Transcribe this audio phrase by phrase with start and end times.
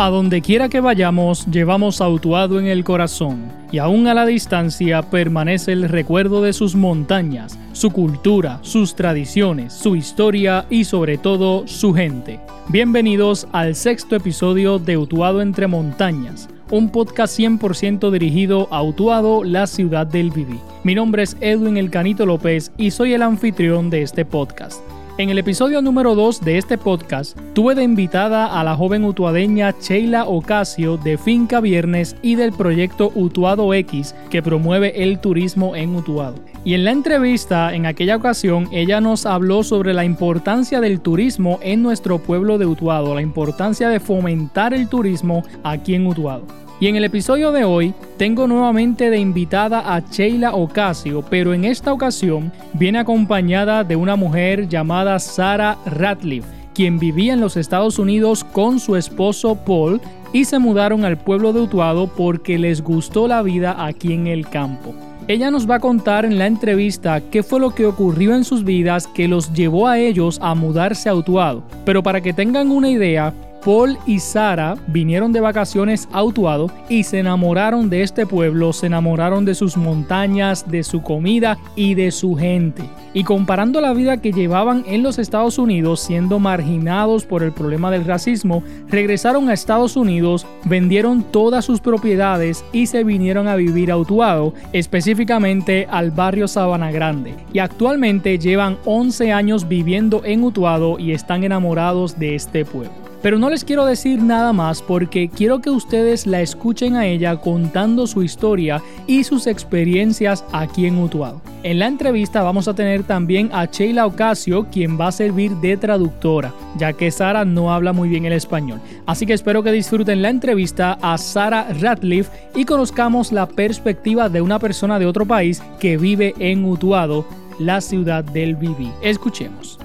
[0.00, 4.26] A donde quiera que vayamos, llevamos a Utuado en el corazón, y aún a la
[4.26, 11.18] distancia permanece el recuerdo de sus montañas, su cultura, sus tradiciones, su historia y sobre
[11.18, 12.38] todo su gente.
[12.68, 19.66] Bienvenidos al sexto episodio de Utuado entre montañas, un podcast 100% dirigido a Utuado, la
[19.66, 20.60] ciudad del Viví.
[20.84, 24.80] Mi nombre es Edwin El Canito López y soy el anfitrión de este podcast.
[25.18, 29.74] En el episodio número 2 de este podcast, tuve de invitada a la joven utuadeña
[29.80, 35.96] Sheila Ocasio de Finca Viernes y del proyecto Utuado X que promueve el turismo en
[35.96, 36.36] Utuado.
[36.64, 41.58] Y en la entrevista, en aquella ocasión, ella nos habló sobre la importancia del turismo
[41.62, 46.67] en nuestro pueblo de Utuado, la importancia de fomentar el turismo aquí en Utuado.
[46.80, 51.64] Y en el episodio de hoy tengo nuevamente de invitada a Sheila Ocasio, pero en
[51.64, 57.98] esta ocasión viene acompañada de una mujer llamada Sarah Ratliff, quien vivía en los Estados
[57.98, 60.00] Unidos con su esposo Paul
[60.32, 64.48] y se mudaron al pueblo de Utuado porque les gustó la vida aquí en el
[64.48, 64.94] campo.
[65.26, 68.62] Ella nos va a contar en la entrevista qué fue lo que ocurrió en sus
[68.62, 71.64] vidas que los llevó a ellos a mudarse a Utuado.
[71.84, 77.04] Pero para que tengan una idea, Paul y Sara vinieron de vacaciones a Utuado y
[77.04, 82.10] se enamoraron de este pueblo, se enamoraron de sus montañas, de su comida y de
[82.10, 82.82] su gente.
[83.14, 87.90] Y comparando la vida que llevaban en los Estados Unidos siendo marginados por el problema
[87.90, 93.90] del racismo, regresaron a Estados Unidos, vendieron todas sus propiedades y se vinieron a vivir
[93.90, 97.34] a Utuado, específicamente al barrio Sabana Grande.
[97.52, 103.08] Y actualmente llevan 11 años viviendo en Utuado y están enamorados de este pueblo.
[103.22, 107.36] Pero no les quiero decir nada más porque quiero que ustedes la escuchen a ella
[107.36, 111.40] contando su historia y sus experiencias aquí en Utuado.
[111.64, 115.76] En la entrevista vamos a tener también a Sheila Ocasio, quien va a servir de
[115.76, 118.80] traductora, ya que Sara no habla muy bien el español.
[119.06, 124.40] Así que espero que disfruten la entrevista a Sara Ratliff y conozcamos la perspectiva de
[124.40, 127.26] una persona de otro país que vive en Utuado,
[127.58, 128.92] la ciudad del Viví.
[129.02, 129.80] Escuchemos.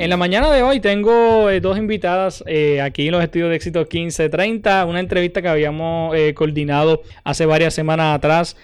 [0.00, 3.56] En la mañana de hoy tengo eh, dos invitadas eh, aquí en los estudios de
[3.56, 8.56] éxito 1530, una entrevista que habíamos eh, coordinado hace varias semanas atrás.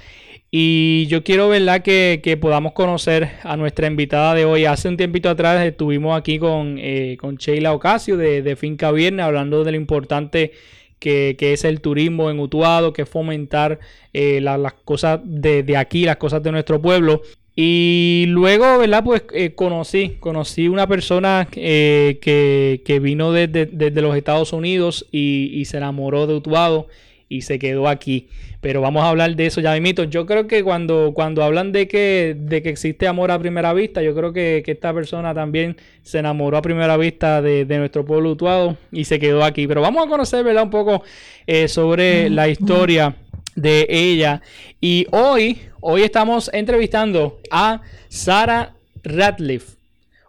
[0.50, 4.64] Y yo quiero, ¿verdad?, que, podamos conocer a nuestra invitada de hoy.
[4.64, 6.80] Hace un tiempito atrás estuvimos aquí con,
[7.18, 10.52] con Sheila Ocasio de, Finca Viernes hablando de lo importante
[10.98, 13.78] que, es el turismo en Utuado, que fomentar
[14.12, 17.22] las cosas de, de, aquí, las cosas de nuestro pueblo.
[17.58, 19.02] Y luego, ¿verdad?
[19.02, 25.78] Pues eh, conocí, conocí una persona eh, que, vino desde, los Estados Unidos y, se
[25.78, 26.88] enamoró de Utuado
[27.28, 28.28] y se quedó aquí.
[28.60, 30.04] Pero vamos a hablar de eso ya mismo.
[30.04, 34.02] Yo creo que cuando, cuando hablan de que, de que existe amor a primera vista,
[34.02, 38.76] yo creo que, esta persona también se enamoró a primera vista de, nuestro pueblo Utuado
[38.92, 39.66] y se quedó aquí.
[39.66, 40.64] Pero vamos a conocer, ¿verdad?
[40.64, 41.02] Un poco
[41.46, 43.16] eh, sobre la historia
[43.54, 44.42] de ella.
[44.80, 49.74] Y hoy, hoy estamos entrevistando a Sara Ratliff,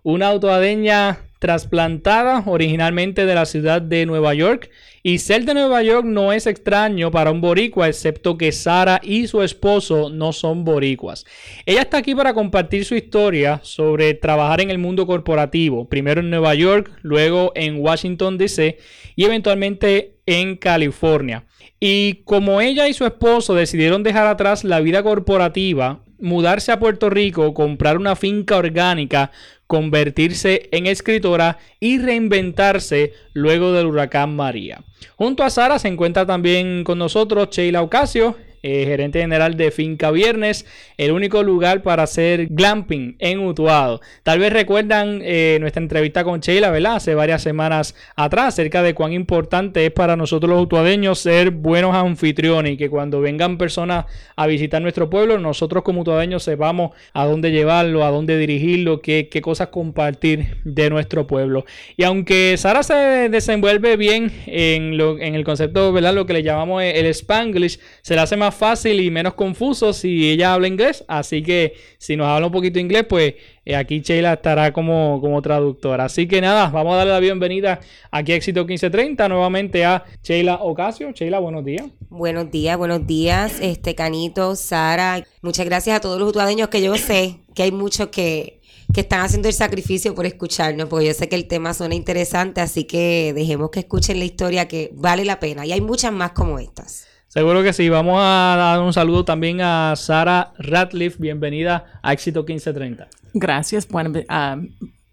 [0.04, 4.70] una autoadeña trasplantada originalmente de la ciudad de Nueva York.
[5.08, 9.28] Y ser de Nueva York no es extraño para un boricua, excepto que Sara y
[9.28, 11.26] su esposo no son boricuas.
[11.66, 16.30] Ella está aquí para compartir su historia sobre trabajar en el mundo corporativo, primero en
[16.30, 18.80] Nueva York, luego en Washington, D.C.
[19.16, 21.46] y eventualmente en California.
[21.80, 27.10] Y como ella y su esposo decidieron dejar atrás la vida corporativa, mudarse a Puerto
[27.10, 29.32] Rico, comprar una finca orgánica,
[29.68, 34.84] convertirse en escritora y reinventarse luego del huracán María.
[35.16, 38.36] Junto a Sara se encuentra también con nosotros Sheila Ocasio,
[38.68, 40.66] eh, gerente general de Finca Viernes,
[40.98, 44.02] el único lugar para hacer glamping en Utuado.
[44.24, 46.96] Tal vez recuerdan eh, nuestra entrevista con Sheila, ¿verdad?
[46.96, 51.96] Hace varias semanas atrás, acerca de cuán importante es para nosotros los utuadeños ser buenos
[51.96, 54.04] anfitriones y que cuando vengan personas
[54.36, 59.30] a visitar nuestro pueblo, nosotros como utuadeños sepamos a dónde llevarlo, a dónde dirigirlo, qué,
[59.32, 61.64] qué cosas compartir de nuestro pueblo.
[61.96, 66.14] Y aunque Sara se desenvuelve bien en, lo, en el concepto, ¿verdad?
[66.14, 70.30] Lo que le llamamos el Spanglish, se le hace más fácil y menos confuso si
[70.30, 71.04] ella habla inglés.
[71.08, 75.42] Así que si nos habla un poquito inglés, pues eh, aquí Sheila estará como, como
[75.42, 76.06] traductora.
[76.06, 77.80] Así que nada, vamos a darle la bienvenida
[78.12, 81.12] aquí a Éxito 1530 nuevamente a Sheila Ocasio.
[81.12, 81.86] Sheila, buenos días.
[82.10, 85.24] Buenos días, buenos días, este Canito, Sara.
[85.42, 88.62] Muchas gracias a todos los utuadeños que yo sé que hay muchos que,
[88.94, 92.62] que están haciendo el sacrificio por escucharnos, porque yo sé que el tema suena interesante,
[92.62, 95.66] así que dejemos que escuchen la historia que vale la pena.
[95.66, 97.06] Y hay muchas más como estas.
[97.38, 97.88] Seguro que sí.
[97.88, 101.20] Vamos a dar un saludo también a Sara Ratliff.
[101.20, 103.08] Bienvenida a Éxito 1530.
[103.36, 103.88] Gracias.
[103.88, 104.68] Buen, uh,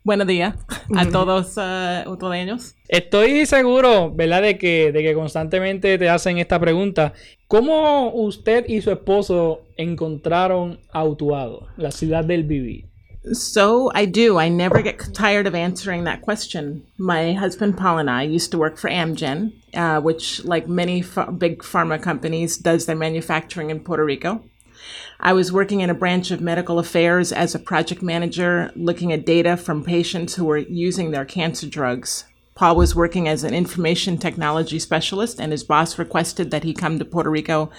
[0.05, 0.57] buenos días
[0.97, 2.57] a todos uh,
[2.89, 7.13] Estoy seguro, ¿verdad?, de que, de que constantemente te hacen esta pregunta.
[7.47, 12.87] ¿Cómo usted y su esposo encontraron a Utuado, la ciudad del vivir?
[13.33, 14.39] So I do.
[14.39, 16.87] I never get tired of answering that question.
[16.99, 21.03] My husband Paul and I used to work for Amgen, uh, which, like many
[21.39, 24.45] big pharma companies, does their manufacturing in Puerto Rico.
[25.21, 29.25] I was working in a branch of medical affairs as a project manager, looking at
[29.25, 32.25] data from patients who were using their cancer drugs.
[32.55, 36.99] Paul was working as an information technology specialist, and his boss requested that he come
[36.99, 37.71] to Puerto Rico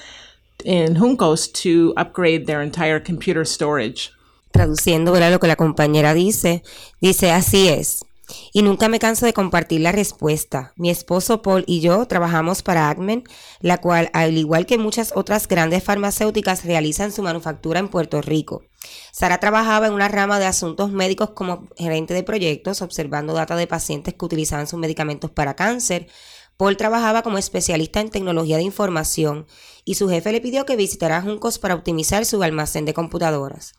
[0.63, 4.11] in Juncos to upgrade their entire computer storage.
[4.55, 5.31] Traduciendo ¿verdad?
[5.31, 6.63] lo que la compañera dice,
[7.01, 8.05] dice, así es.
[8.53, 10.71] Y nunca me canso de compartir la respuesta.
[10.77, 13.25] Mi esposo Paul y yo trabajamos para Agmen,
[13.59, 18.63] la cual, al igual que muchas otras grandes farmacéuticas, realizan su manufactura en Puerto Rico.
[19.11, 23.67] Sara trabajaba en una rama de asuntos médicos como gerente de proyectos, observando data de
[23.67, 26.07] pacientes que utilizaban sus medicamentos para cáncer.
[26.55, 29.47] Paul trabajaba como especialista en tecnología de información
[29.83, 33.73] y su jefe le pidió que visitara Juncos para optimizar su almacén de computadoras.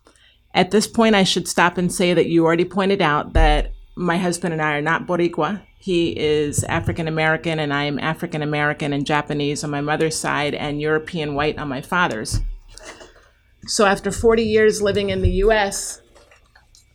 [0.56, 4.16] At this point, I should stop and say that you already pointed out that my
[4.16, 5.60] husband and I are not Boricua.
[5.78, 10.54] He is African American, and I am African American and Japanese on my mother's side,
[10.54, 12.40] and European white on my father's.
[13.66, 16.00] So, after 40 years living in the US,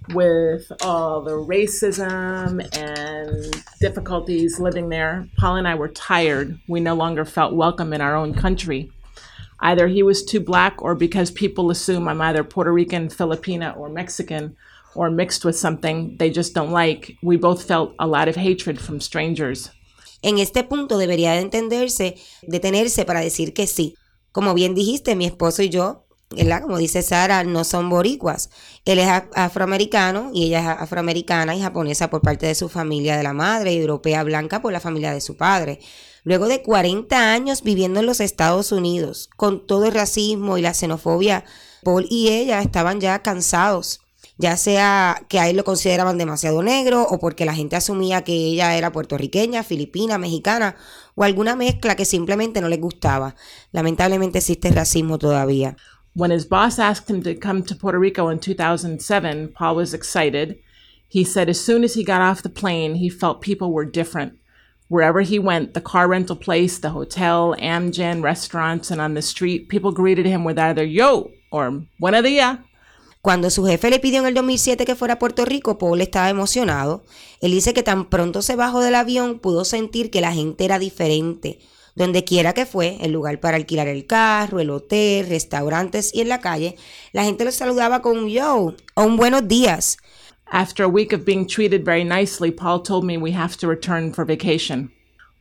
[0.09, 6.59] with all the racism and difficulties living there, Paul and I were tired.
[6.67, 8.91] We no longer felt welcome in our own country.
[9.61, 13.89] Either he was too black, or because people assume I'm either Puerto Rican, Filipina, or
[13.89, 14.55] Mexican,
[14.95, 18.79] or mixed with something they just don't like, we both felt a lot of hatred
[18.79, 19.69] from strangers.
[20.23, 23.95] En este punto debería de entenderse, detenerse para decir que sí.
[24.31, 26.61] Como bien dijiste, mi esposo y yo, ¿verdad?
[26.61, 28.49] como dice Sara, no son boricuas.
[28.85, 33.23] Él es afroamericano y ella es afroamericana y japonesa por parte de su familia de
[33.23, 35.79] la madre y europea blanca por la familia de su padre.
[36.23, 40.73] Luego de 40 años viviendo en los Estados Unidos, con todo el racismo y la
[40.73, 41.45] xenofobia,
[41.83, 44.01] Paul y ella estaban ya cansados,
[44.37, 48.33] ya sea que a él lo consideraban demasiado negro o porque la gente asumía que
[48.33, 50.75] ella era puertorriqueña, filipina, mexicana
[51.15, 53.35] o alguna mezcla que simplemente no les gustaba.
[53.71, 55.75] Lamentablemente existe racismo todavía.
[56.13, 60.59] When his boss asked him to come to Puerto Rico in 2007, Paul was excited.
[61.07, 64.40] He said as soon as he got off the plane, he felt people were different.
[64.91, 69.69] Wherever he went, the car rental place, the hotel, Amgen, restaurants, and on the street,
[69.69, 72.65] people greeted him with either yo or buena dia.
[73.21, 76.29] Cuando su jefe le pidió en el 2007 que fuera a Puerto Rico, Paul estaba
[76.29, 77.05] emocionado.
[77.39, 80.77] Él dice que tan pronto se bajó del avión pudo sentir que la gente era
[80.77, 81.59] diferente.
[81.95, 86.27] Donde quiera que fue, el lugar para alquilar el carro, el hotel, restaurantes y en
[86.27, 86.75] la calle,
[87.13, 89.99] la gente lo saludaba con yo o un buenos días.
[90.53, 94.11] After a week of being treated very nicely, Paul told me we have to return
[94.11, 94.91] for vacation.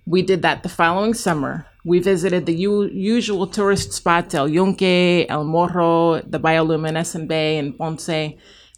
[0.07, 1.67] We did that the following summer.
[1.85, 7.77] We visited the u- usual tourist spots El Yunque, El Morro, the bioluminescent bay, and
[7.77, 8.07] Ponce.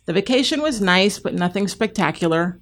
[0.06, 2.58] The vacation was nice, but nothing spectacular.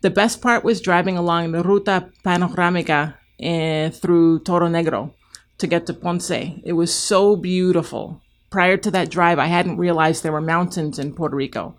[0.00, 5.12] The best part was driving along the Ruta Panoramica eh, through Toro Negro
[5.58, 6.32] to get to Ponce.
[6.64, 8.20] It was so beautiful.
[8.50, 11.76] Prior to that drive, I hadn't realized there were mountains in Puerto Rico.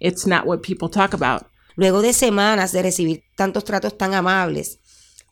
[0.00, 1.46] It's not what people talk about.
[1.76, 4.80] Luego de semanas de recibir tantos tratos tan amables,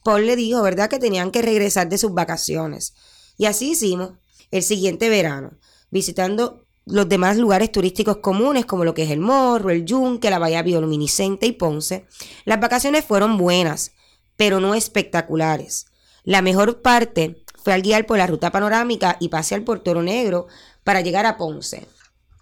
[0.04, 2.94] Paul le dijo, ¿verdad?, que tenían que regresar de sus vacaciones.
[3.36, 4.12] Y así hicimos
[4.50, 5.58] el siguiente verano,
[5.90, 10.38] visitando los demás lugares turísticos comunes como lo que es el Morro, el Yunque, la
[10.38, 12.06] Bahía Bioluminiscente y Ponce.
[12.44, 13.92] Las vacaciones fueron buenas,
[14.36, 15.86] pero no espectaculares.
[16.24, 20.46] La mejor parte fue al guiar por la ruta panorámica y pasear por Toro Negro
[20.84, 21.86] para llegar a Ponce.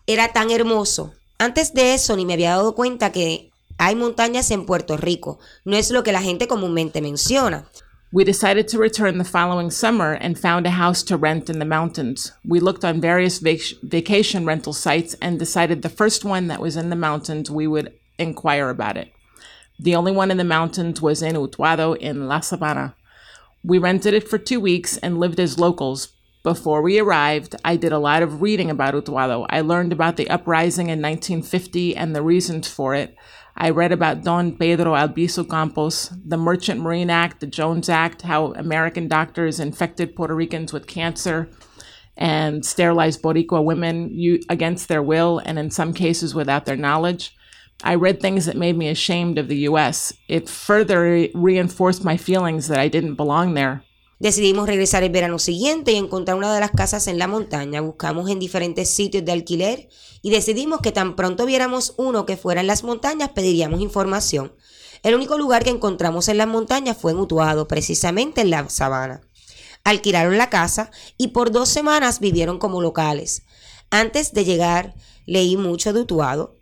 [0.07, 4.65] Era tan hermoso Antes de eso ni me había dado cuenta que hay montañas en
[4.65, 5.39] Puerto Rico.
[5.65, 7.67] No es lo que la gente comúnmente menciona.
[8.13, 11.67] We decided to return the following summer and found a house to rent in the
[11.67, 12.33] mountains.
[12.45, 16.77] We looked on various vac- vacation rental sites and decided the first one that was
[16.77, 19.13] in the mountains we would inquire about it.
[19.79, 22.95] The only one in the mountains was in Utuado in La Sabana.
[23.63, 26.09] We rented it for two weeks and lived as locals,
[26.47, 29.47] before we arrived, I did a lot of reading about Utuado.
[29.51, 33.17] I learned about the uprising in 1950 and the reasons for it.
[33.57, 38.53] I read about Don Pedro Albizu Campos, the Merchant Marine Act, the Jones Act, how
[38.53, 41.51] American doctors infected Puerto Ricans with cancer
[42.17, 44.17] and sterilized Boricua women
[44.49, 47.37] against their will and in some cases without their knowledge.
[47.83, 50.13] I read things that made me ashamed of the US.
[50.29, 53.83] It further reinforced my feelings that I didn't belong there.
[54.19, 57.83] Decidimos regresar el verano siguiente y encontrar una de las casas en la montaña.
[57.83, 59.89] Buscamos en diferentes sitios de alquiler
[60.23, 64.55] y decidimos que tan pronto viéramos uno que fuera en las montañas pediríamos información.
[65.03, 69.21] El único lugar que encontramos en las montañas fue en Utuado, precisamente en la sabana.
[69.85, 73.43] Alquilaron la casa y por dos semanas vivieron como locales.
[73.91, 74.95] Antes de llegar
[75.27, 76.56] leí mucho de Utuado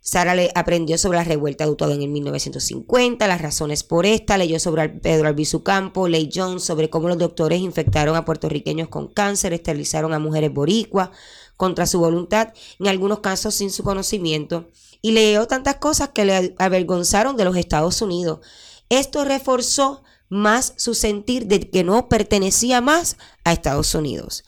[0.00, 4.38] Sara le aprendió sobre la revuelta de Utuado en el 1950, las razones por esta,
[4.38, 9.08] leyó sobre Pedro Albizu Campo, Ley Jones, sobre cómo los doctores infectaron a puertorriqueños con
[9.08, 11.10] cáncer, esterilizaron a mujeres boricuas
[11.56, 14.68] contra su voluntad, en algunos casos sin su conocimiento,
[15.02, 18.40] y leyó tantas cosas que le avergonzaron de los Estados Unidos.
[18.88, 24.44] Esto reforzó más su sentir de que no pertenecía más a Estados Unidos.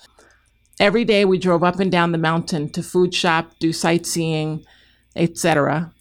[0.79, 4.65] Every day we drove up and down the mountain to food shop, do sightseeing,
[5.17, 5.93] etc.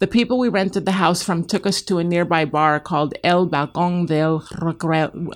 [0.00, 3.46] The people we rented the house from took us to a nearby bar called El
[3.46, 4.42] Balcón del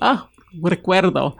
[0.00, 1.36] ah, Recuerdo.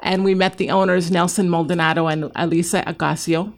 [0.00, 3.54] And we met the owners, Nelson Maldonado and Elisa Agasio.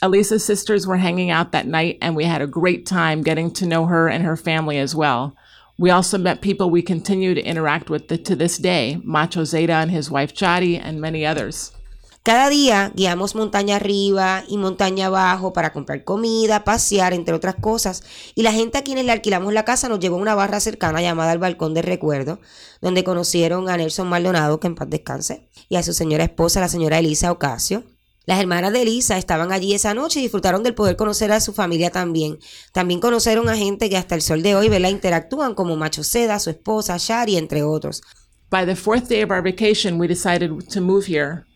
[0.00, 3.66] Elisa's sisters were hanging out that night, and we had a great time getting to
[3.66, 5.34] know her and her family as well.
[5.76, 9.90] We also met people we continue to interact with to this day Macho Zeta and
[9.90, 11.72] his wife Chadi, and many others.
[12.22, 18.02] Cada día guiamos montaña arriba y montaña abajo para comprar comida, pasear, entre otras cosas,
[18.34, 21.00] y la gente a quienes le alquilamos la casa nos llevó a una barra cercana
[21.00, 22.40] llamada el Balcón de Recuerdo,
[22.82, 26.68] donde conocieron a Nelson Maldonado, que en paz descanse, y a su señora esposa, la
[26.68, 27.84] señora Elisa Ocasio.
[28.26, 31.54] Las hermanas de Elisa estaban allí esa noche y disfrutaron del poder conocer a su
[31.54, 32.38] familia también.
[32.72, 34.90] También conocieron a gente que hasta el sol de hoy ¿verdad?
[34.90, 38.02] interactúan como Macho Seda, su esposa, Shari, entre otros.
[38.50, 41.47] By the fourth day of our vacation, we decided to move here.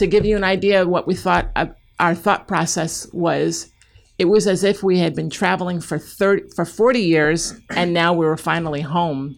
[0.00, 1.66] To give you an idea of what we thought uh,
[1.98, 3.70] our thought process was,
[4.18, 8.14] it was as if we had been traveling for 30 for 40 years and now
[8.14, 9.36] we were finally home.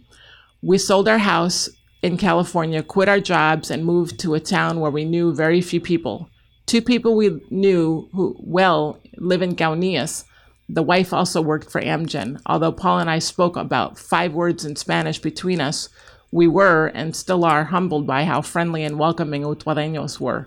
[0.63, 1.69] We sold our house
[2.01, 5.81] in California, quit our jobs and moved to a town where we knew very few
[5.81, 6.31] people.
[6.67, 10.25] Two people we knew who well live in Gaunias.
[10.69, 12.41] The wife also worked for Amgen.
[12.47, 15.89] Although Paul and I spoke about five words in Spanish between us,
[16.33, 20.47] we were and still are humbled by how friendly and welcoming Utuadeños were.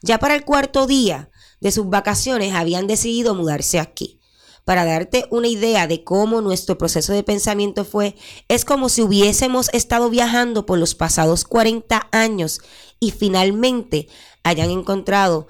[0.00, 4.20] Ya para el cuarto día de sus vacaciones habían decidido mudarse aquí.
[4.64, 8.16] Para darte una idea de cómo nuestro proceso de pensamiento fue,
[8.48, 12.60] es como si hubiésemos estado viajando por los pasados 40 años
[12.98, 14.08] y finalmente
[14.42, 15.48] hayan encontrado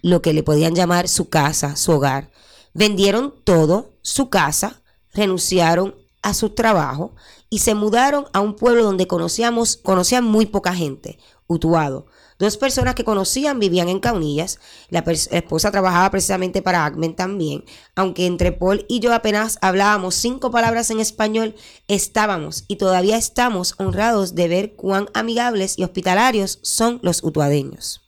[0.00, 2.30] lo que le podían llamar su casa, su hogar.
[2.72, 7.14] Vendieron todo, su casa, renunciaron a su trabajo
[7.50, 12.06] y se mudaron a un pueblo donde conocíamos, conocían muy poca gente, Utuado.
[12.38, 14.58] Dos personas que conocían vivían en Caunillas.
[14.88, 17.64] La, esposa trabajaba precisamente para Agmen también.
[17.94, 21.54] Aunque entre Paul y yo apenas hablábamos cinco palabras en español,
[21.86, 28.00] estábamos y todavía estamos honrados de ver cuán amigables y hospitalarios son los utuadeños.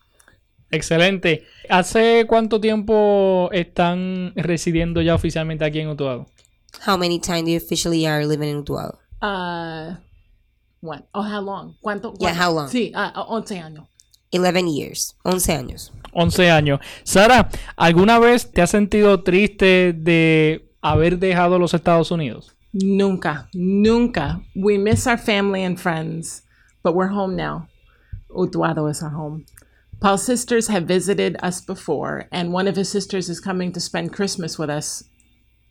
[0.71, 1.45] Excelente.
[1.69, 6.27] ¿Hace cuánto tiempo están residiendo ya oficialmente aquí en Utuado?
[6.81, 8.99] How many times do you officially are living in Utuado?
[9.21, 9.95] Uh,
[10.81, 11.09] what?
[11.15, 11.77] Oh, how long?
[11.85, 12.17] ¿Cuánto?
[12.21, 12.69] Yeah, how long?
[12.69, 13.87] Sí, uh, 11 años.
[14.33, 15.91] 11 years, 11 años.
[16.13, 16.81] 11 años.
[17.05, 22.55] Sara, ¿alguna vez te has sentido triste de haber dejado los Estados Unidos?
[22.73, 24.41] Nunca, nunca.
[24.55, 26.43] We miss our family and friends,
[26.83, 27.69] but we're home now.
[28.31, 29.47] Utuado is our home.
[30.01, 34.13] Paul's sisters have visited us before, and one of his sisters is coming to spend
[34.13, 35.05] Christmas with us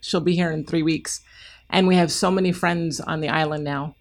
[0.06, 1.22] She'll be here in three weeks.
[1.70, 3.96] And we have so many friends on the island now.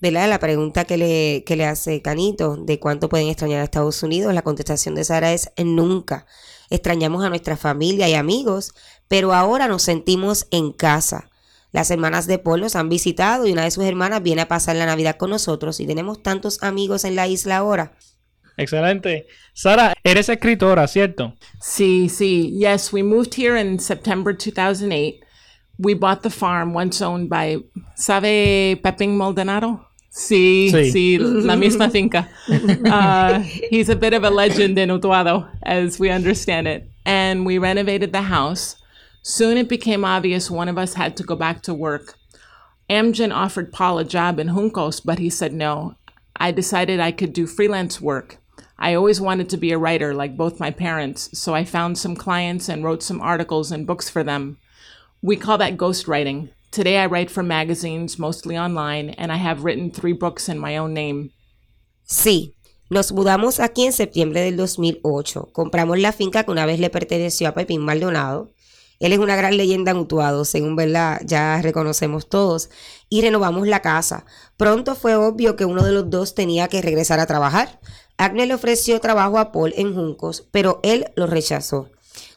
[0.00, 0.30] ¿Verdad?
[0.30, 4.32] La pregunta que le, que le hace Canito de cuánto pueden extrañar a Estados Unidos,
[4.32, 6.26] la contestación de Sara es nunca.
[6.70, 8.72] Extrañamos a nuestra familia y amigos,
[9.08, 11.30] pero ahora nos sentimos en casa.
[11.72, 14.76] Las hermanas de Paul nos han visitado y una de sus hermanas viene a pasar
[14.76, 17.92] la Navidad con nosotros y tenemos tantos amigos en la isla ahora.
[18.56, 19.26] Excelente.
[19.52, 21.34] Sara, eres escritora, ¿cierto?
[21.60, 22.56] Sí, sí.
[22.58, 25.26] Yes, we moved here in September 2008.
[25.80, 27.58] We bought the farm once owned by,
[27.96, 29.86] ¿sabe Pepín Maldonado?
[30.10, 32.28] Sí, sí, sí, la misma finca.
[32.48, 36.88] Uh, he's a bit of a legend in Utuado, as we understand it.
[37.06, 38.76] And we renovated the house.
[39.22, 42.18] Soon it became obvious one of us had to go back to work.
[42.90, 45.94] Amgen offered Paul a job in Juncos, but he said no.
[46.36, 48.38] I decided I could do freelance work.
[48.78, 52.16] I always wanted to be a writer like both my parents, so I found some
[52.16, 54.58] clients and wrote some articles and books for them.
[55.22, 56.48] We call that ghostwriting.
[56.70, 60.78] Today I write for magazines, mostly online, and I have written three books in my
[60.78, 61.32] own name.
[62.06, 62.54] Sí,
[62.88, 65.50] nos mudamos aquí en septiembre del 2008.
[65.52, 68.54] Compramos la finca que una vez le perteneció a Pepín Maldonado.
[68.98, 72.70] Él es una gran leyenda mutuado, según verdad ya reconocemos todos,
[73.10, 74.24] y renovamos la casa.
[74.56, 77.78] Pronto fue obvio que uno de los dos tenía que regresar a trabajar.
[78.16, 81.90] Agnes le ofreció trabajo a Paul en Juncos, pero él lo rechazó.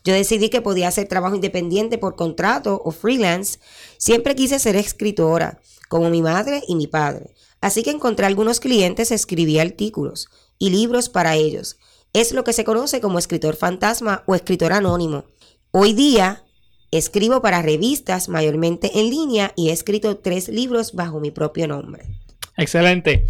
[0.03, 3.59] Yo decidí que podía hacer trabajo independiente por contrato o freelance.
[3.97, 7.33] Siempre quise ser escritora, como mi madre y mi padre.
[7.61, 10.27] Así que encontré algunos clientes, escribí artículos
[10.59, 11.77] y libros para ellos.
[12.11, 15.25] Es lo que se conoce como escritor fantasma o escritor anónimo.
[15.71, 16.43] Hoy día
[16.91, 22.05] escribo para revistas, mayormente en línea, y he escrito tres libros bajo mi propio nombre.
[22.57, 23.25] Excelente.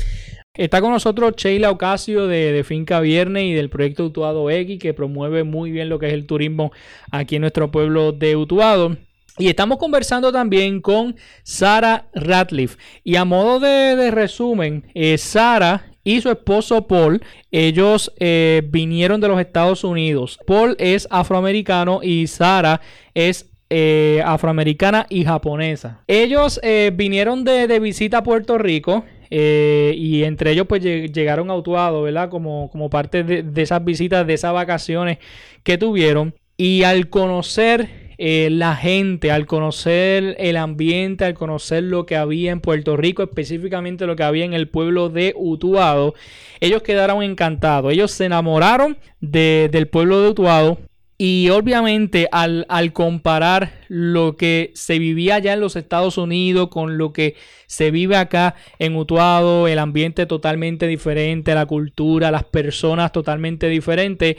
[0.56, 5.44] Está con nosotros Sheila Ocasio de, Finca Viernes y del proyecto Utuado X, que promueve
[5.44, 6.72] muy bien lo que es el turismo
[7.10, 8.96] aquí en nuestro pueblo de Utuado.
[9.40, 12.78] Y estamos conversando también con Sara Ratliff.
[13.04, 19.30] Y a modo de, resumen, eh, Sara y su esposo Paul, ellos eh, vinieron de
[19.30, 20.40] los Estados Unidos.
[20.46, 22.80] Paul es afroamericano y Sara
[23.16, 26.04] es eh, afroamericana y japonesa.
[26.06, 26.62] Ellos
[26.94, 32.04] vinieron de, de, visita a Puerto Rico eh, y entre ellos pues llegaron a Utuado,
[32.04, 32.30] ¿verdad?
[32.30, 35.18] Como, como parte de, esas visitas, de esas vacaciones
[35.64, 36.36] que tuvieron.
[36.58, 42.52] Y al conocer eh, la gente, al conocer el ambiente, al conocer lo que había
[42.52, 46.14] en Puerto Rico, específicamente lo que había en el pueblo de Utuado,
[46.60, 47.92] ellos quedaron encantados.
[47.92, 50.78] Ellos se enamoraron del pueblo de Utuado
[51.18, 57.14] y obviamente al, comparar lo que se vivía allá en los Estados Unidos con lo
[57.14, 57.36] que
[57.68, 64.36] se vive acá en Utuado, el ambiente totalmente diferente, la cultura, las personas totalmente diferentes,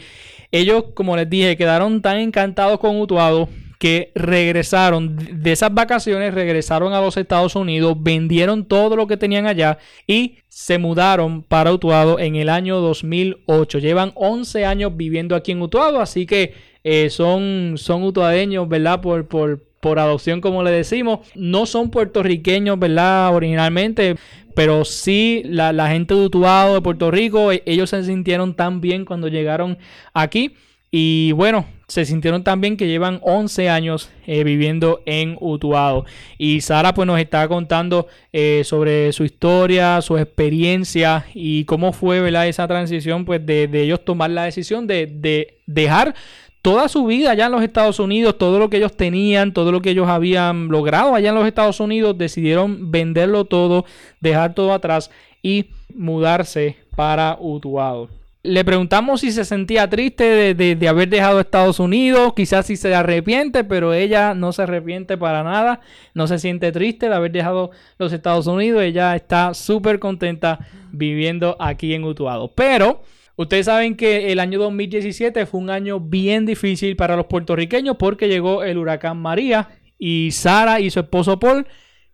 [0.51, 6.93] ellos, como les dije, quedaron tan encantados con Utuado que regresaron de esas vacaciones, regresaron
[6.93, 9.77] a los Estados Unidos, vendieron todo lo que tenían allá
[10.07, 13.79] y se mudaron para Utuado en el año 2008.
[13.79, 16.53] Llevan 11 años viviendo aquí en Utuado, así que
[16.83, 19.01] eh, son, son utuadeños, ¿verdad?
[19.01, 21.19] Por, por, por adopción, como le decimos.
[21.35, 23.35] No son puertorriqueños, ¿verdad?
[23.35, 24.15] Originalmente,
[24.55, 29.05] pero sí la, gente de Utuado, de Puerto Rico, e, ellos se sintieron tan bien
[29.05, 29.77] cuando llegaron
[30.13, 30.55] aquí.
[30.97, 36.05] Y bueno, se sintieron tan bien que llevan 11 años eh, viviendo en Utuado.
[36.37, 42.21] Y Sara pues nos está contando eh, sobre su historia, su experiencia y cómo fue
[42.21, 42.47] ¿verdad?
[42.47, 46.15] esa transición pues de, de ellos tomar la decisión de, de dejar
[46.61, 49.81] toda su vida allá en los Estados Unidos, todo lo que ellos tenían, todo lo
[49.81, 53.83] que ellos habían logrado allá en los Estados Unidos, decidieron venderlo todo,
[54.21, 55.11] dejar todo atrás
[55.43, 58.07] y mudarse para Utuado.
[58.45, 63.63] Le preguntamos si se sentía triste de, haber dejado Estados Unidos, quizás si se arrepiente,
[63.63, 65.81] pero ella no se arrepiente para nada,
[66.13, 70.59] no se siente triste de haber dejado los Estados Unidos, ella está súper contenta
[70.91, 72.53] viviendo aquí en Utuado.
[72.53, 73.01] Pero
[73.37, 78.29] Ustedes saben que el año 2017 fue un año bien difícil para los puertorriqueños porque
[78.29, 79.67] llegó el huracán María
[79.99, 81.67] y Sara y su esposo Paul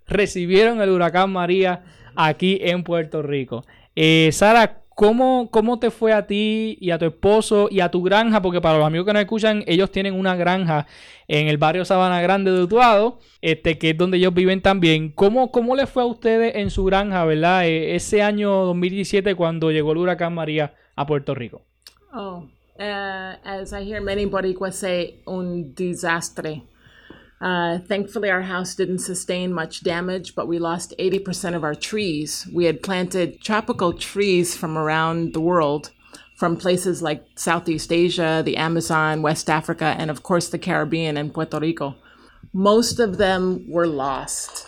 [0.08, 1.84] recibieron el huracán María
[2.16, 3.64] aquí en Puerto Rico.
[3.96, 8.04] Eh, Sara, ¿cómo, ¿cómo te fue a ti y a tu esposo y a tu
[8.04, 8.40] granja?
[8.44, 10.86] Porque para los amigos que nos escuchan, ellos tienen una granja
[11.28, 15.10] en el barrio Sabana Grande de Utuado, este, que es donde ellos viven también.
[15.10, 17.66] ¿Cómo, cómo les fue a ustedes en su granja, verdad?
[17.66, 21.64] Eh, ese año 2017 cuando llegó el huracán María a Puerto Rico?
[22.14, 26.62] Oh, uh, as I hear many Boricuas say, un desastre.
[27.42, 32.48] Uh, thankfully, our house didn't sustain much damage, but we lost 80% of our trees.
[32.54, 35.90] We had planted tropical trees from around the world,
[36.36, 41.34] from places like Southeast Asia, the Amazon, West Africa, and of course the Caribbean and
[41.34, 41.96] Puerto Rico.
[42.54, 44.68] Most of them were lost.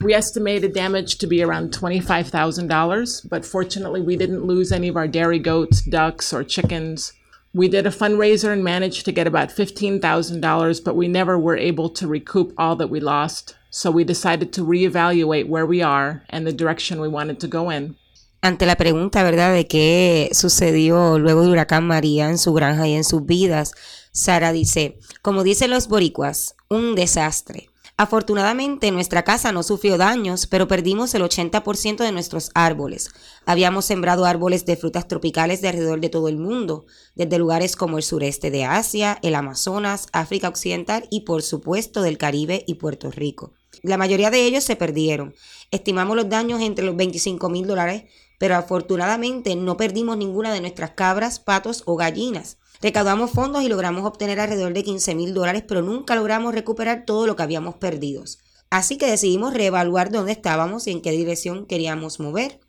[0.00, 5.06] We estimated damage to be around $25,000, but fortunately, we didn't lose any of our
[5.06, 7.12] dairy goats, ducks, or chickens.
[7.52, 11.88] We did a fundraiser and managed to get about $15,000, but we never were able
[11.90, 13.56] to recoup all that we lost.
[13.70, 17.70] So we decided to reevaluate where we are and the direction we wanted to go
[17.70, 17.96] in.
[18.42, 22.94] Ante la pregunta, ¿verdad?, de qué sucedió luego del huracán María en su granja y
[22.94, 23.72] en sus vidas,
[24.12, 27.69] Sara dice, como dicen los boricuas, un desastre.
[28.00, 33.10] Afortunadamente nuestra casa no sufrió daños, pero perdimos el 80% de nuestros árboles.
[33.44, 37.98] Habíamos sembrado árboles de frutas tropicales de alrededor de todo el mundo, desde lugares como
[37.98, 43.10] el sureste de Asia, el Amazonas, África Occidental y por supuesto del Caribe y Puerto
[43.10, 43.52] Rico.
[43.82, 45.34] La mayoría de ellos se perdieron.
[45.70, 48.04] Estimamos los daños entre los 25 mil dólares,
[48.38, 52.56] pero afortunadamente no perdimos ninguna de nuestras cabras, patos o gallinas.
[52.82, 57.26] Recaudamos fondos y logramos obtener alrededor de 15 mil dólares, pero nunca logramos recuperar todo
[57.26, 58.24] lo que habíamos perdido.
[58.70, 62.60] Así que decidimos reevaluar dónde estábamos y en qué dirección queríamos mover.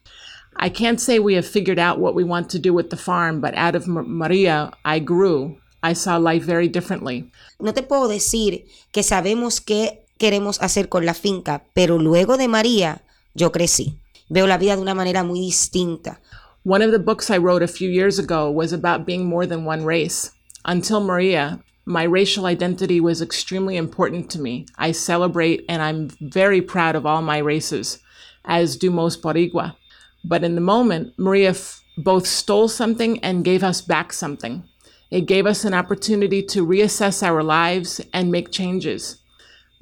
[0.60, 3.40] I can't say we have figured out what we want to do with the farm,
[3.40, 7.32] but out of Maria, I grew I saw life very differently.
[7.60, 12.48] No te puedo decir que sabemos qué queremos hacer con la finca, pero luego de
[12.48, 13.98] María, yo crecí.
[14.30, 16.22] Veo la vida de una manera muy distinta.
[16.64, 19.66] One of the books I wrote a few years ago was about being more than
[19.66, 20.30] one race.
[20.64, 24.68] Until Maria, my racial identity was extremely important to me.
[24.78, 27.98] I celebrate and I'm very proud of all my races,
[28.46, 29.76] as do most Boricua.
[30.24, 34.64] But in the moment, Maria f- both stole something and gave us back something.
[35.10, 39.18] It gave us an opportunity to reassess our lives and make changes.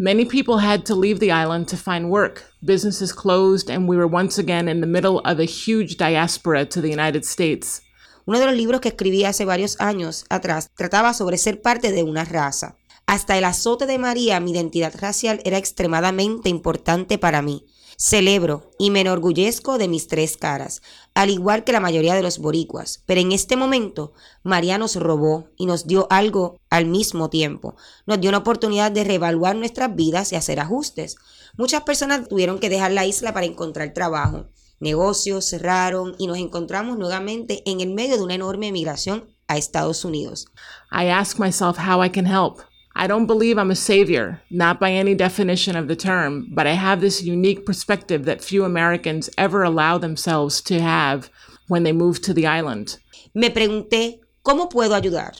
[0.02, 2.46] Many people had to leave the island to find work.
[2.64, 6.82] Businesses closed, and we were once again in the middle of a huge diaspora to
[6.82, 7.82] the United States.
[8.26, 12.04] Uno de los libros que escribí hace varios años atrás trataba sobre ser parte de
[12.04, 12.78] una raza.
[13.08, 17.66] Hasta el azote de María, mi identidad racial era extremadamente importante para mí.
[18.02, 20.82] Celebro y me enorgullezco de mis tres caras,
[21.16, 25.50] al igual que la mayoría de los boricuas, pero en este momento María nos robó
[25.58, 27.76] y nos dio algo al mismo tiempo.
[28.06, 31.18] Nos dio una oportunidad de reevaluar nuestras vidas y hacer ajustes.
[31.58, 34.48] Muchas personas tuvieron que dejar la isla para encontrar trabajo.
[34.80, 40.06] Negocios cerraron y nos encontramos nuevamente en el medio de una enorme migración a Estados
[40.06, 40.48] Unidos.
[40.90, 42.62] I ask myself how I can help.
[42.96, 46.74] I don't believe I'm a savior, not by any definition of the term, but I
[46.74, 51.30] have this unique perspective that few Americans ever allow themselves to have
[51.68, 52.98] when they move to the island.
[53.34, 55.34] Me pregunté, ¿cómo puedo ayudar?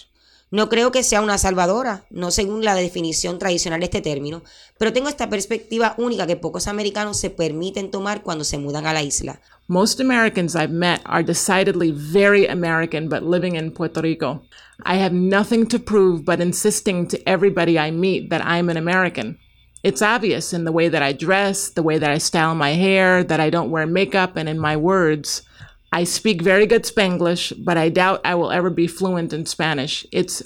[0.52, 4.42] No creo que sea una salvadora, no según la definición tradicional de este término,
[4.80, 8.94] pero tengo esta perspectiva única que pocos americanos se permiten tomar cuando se mudan a
[8.94, 9.42] la isla.
[9.72, 14.42] Most Americans I've met are decidedly very American but living in Puerto Rico.
[14.82, 19.38] I have nothing to prove but insisting to everybody I meet that I'm an American.
[19.84, 23.24] It's obvious in the way that I dress, the way that I style my hair,
[23.24, 25.44] that I don't wear makeup, and in my words.
[25.94, 30.04] I speak very good Spanglish, but I doubt I will ever be fluent in Spanish.
[30.12, 30.42] It's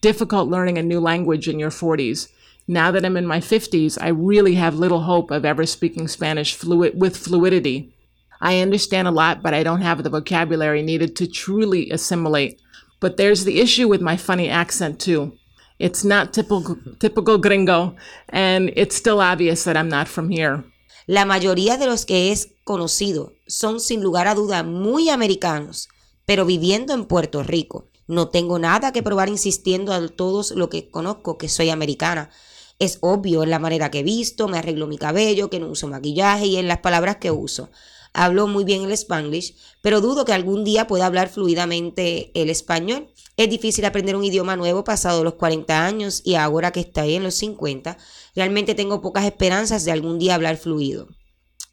[0.00, 2.28] difficult learning a new language in your 40s.
[2.68, 6.54] Now that I'm in my 50s, I really have little hope of ever speaking Spanish
[6.54, 7.92] fluid with fluidity.
[8.40, 12.60] I understand a lot, but I don't have the vocabulary needed to truly assimilate.
[13.00, 15.32] But there's the issue with my funny accent too.
[15.78, 17.96] It's not typical typical gringo,
[18.28, 20.64] and it's still obvious that I'm not from here.
[21.06, 25.88] La mayoría de los que es conocido son sin lugar a duda muy americanos,
[26.26, 27.88] pero viviendo en Puerto Rico.
[28.06, 32.30] No tengo nada que probar insistiendo a todos lo que conozco que soy americana.
[32.78, 35.88] Es obvio en la manera que he visto, me arreglo mi cabello, que no uso
[35.88, 37.70] maquillaje y en las palabras que uso.
[38.12, 43.08] Hablo muy bien el spanglish, pero dudo que algún día pueda hablar fluidamente el español.
[43.36, 47.22] Es difícil aprender un idioma nuevo pasado los 40 años y ahora que estoy en
[47.22, 47.96] los 50,
[48.34, 51.08] realmente tengo pocas esperanzas de algún día hablar fluido.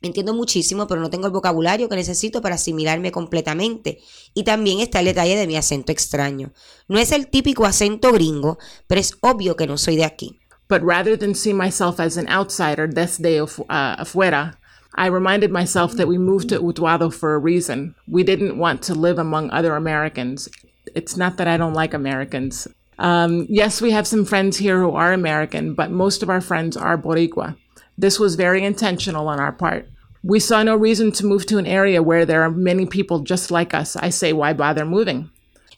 [0.01, 3.99] Entiendo muchísimo, pero no tengo el vocabulario que necesito para asimilarme completamente.
[4.35, 6.53] Y también está el detalle de mi acento extraño.
[6.87, 10.39] No es el típico acento gringo, pero es obvio que no soy de aquí.
[10.69, 14.59] But rather than see myself as an outsider desde uh, afuera,
[14.97, 17.93] I reminded myself that we moved to Utuado for a reason.
[18.07, 20.49] We didn't want to live among other Americans.
[20.95, 22.67] It's not that I don't like Americans.
[22.97, 26.75] Um, yes, we have some friends here who are American, but most of our friends
[26.75, 27.55] are Boricua.
[27.95, 29.87] This was very intentional on our part.
[30.23, 33.51] We saw no reason to move to an area where there are many people just
[33.51, 33.95] like us.
[33.95, 35.29] I say, why bother moving?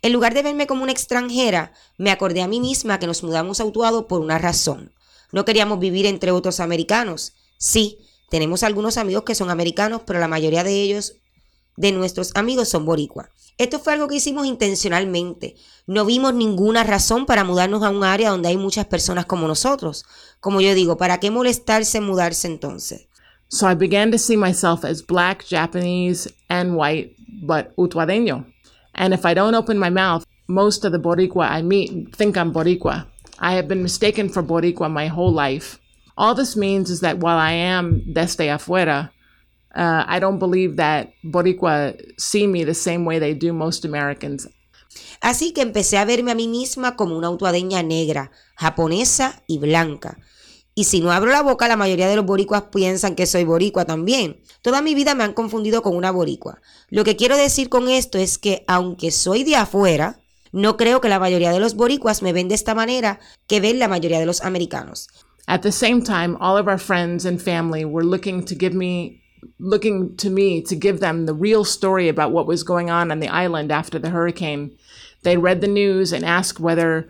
[0.01, 3.59] En lugar de verme como una extranjera, me acordé a mí misma que nos mudamos
[3.59, 4.93] a Utuado por una razón.
[5.33, 7.33] No queríamos vivir entre otros americanos.
[7.57, 7.97] Sí,
[8.29, 11.15] tenemos algunos amigos que son americanos, pero la mayoría de ellos,
[11.75, 13.29] de nuestros amigos, son boricua.
[13.57, 15.55] Esto fue algo que hicimos intencionalmente.
[15.85, 20.05] No vimos ninguna razón para mudarnos a un área donde hay muchas personas como nosotros.
[20.39, 23.07] Como yo digo, ¿para qué molestarse mudarse entonces?
[23.49, 28.45] So I began to see myself as black, Japanese, and white, but utuadeño.
[28.93, 32.53] And if I don't open my mouth, most of the Boricua I meet think I'm
[32.53, 33.07] Boricua.
[33.39, 35.79] I have been mistaken for Boricua my whole life.
[36.19, 39.13] All this means is that while I am desde afuera,
[39.73, 44.49] uh, I don't believe that Boricua see me the same way they do most Americans.
[45.21, 50.19] Así que empecé a verme a mí misma como una utuadeña negra, japonesa y blanca.
[50.75, 53.85] Y si no abro la boca, la mayoría de los boricuas piensan que soy boricua
[53.85, 54.41] también.
[54.61, 56.59] Toda mi vida me han confundido con una boricua.
[56.89, 60.19] Lo que quiero decir con esto es que aunque soy de afuera,
[60.51, 63.79] no creo que la mayoría de los boricuas me ven de esta manera que ven
[63.79, 65.07] la mayoría de los americanos.
[65.49, 69.23] At the same time, all of our friends and family were looking to give me
[69.57, 73.19] looking to me to give them the real story about what was going on on
[73.19, 74.77] the island after the hurricane.
[75.23, 77.09] They read the news and asked whether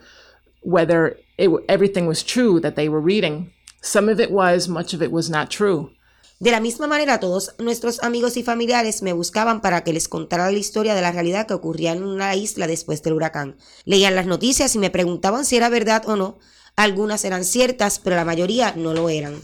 [0.61, 3.51] whether it, everything was true that they were reading.
[3.81, 5.91] Some of it was, much of it was not true.
[6.39, 10.49] De la misma manera, todos nuestros amigos y familiares me buscaban para que les contara
[10.49, 13.57] la historia de la realidad que ocurría en una isla después del huracán.
[13.83, 16.39] Leían las noticias y me preguntaban si era verdad o no.
[16.79, 19.41] Algunas eran ciertas, pero la mayoría no lo eran.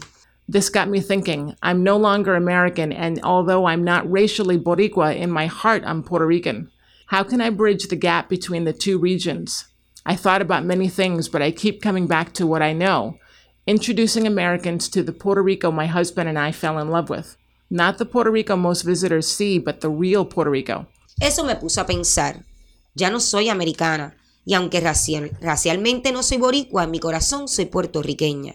[0.48, 1.54] This got me thinking.
[1.62, 6.24] I'm no longer American, and although I'm not racially Boricua, in my heart I'm Puerto
[6.24, 6.70] Rican.
[7.08, 9.66] How can I bridge the gap between the two regions?
[10.06, 13.18] I thought about many things, but I keep coming back to what I know
[13.66, 17.36] introducing Americans to the Puerto Rico my husband and I fell in love with.
[17.68, 20.86] Not the Puerto Rico most visitors see, but the real Puerto Rico.
[21.20, 22.44] Eso me puso a pensar.
[22.94, 24.14] Ya no soy americana,
[24.46, 28.54] y aunque racial, racialmente no soy boricua, mi corazón soy puertorriqueña.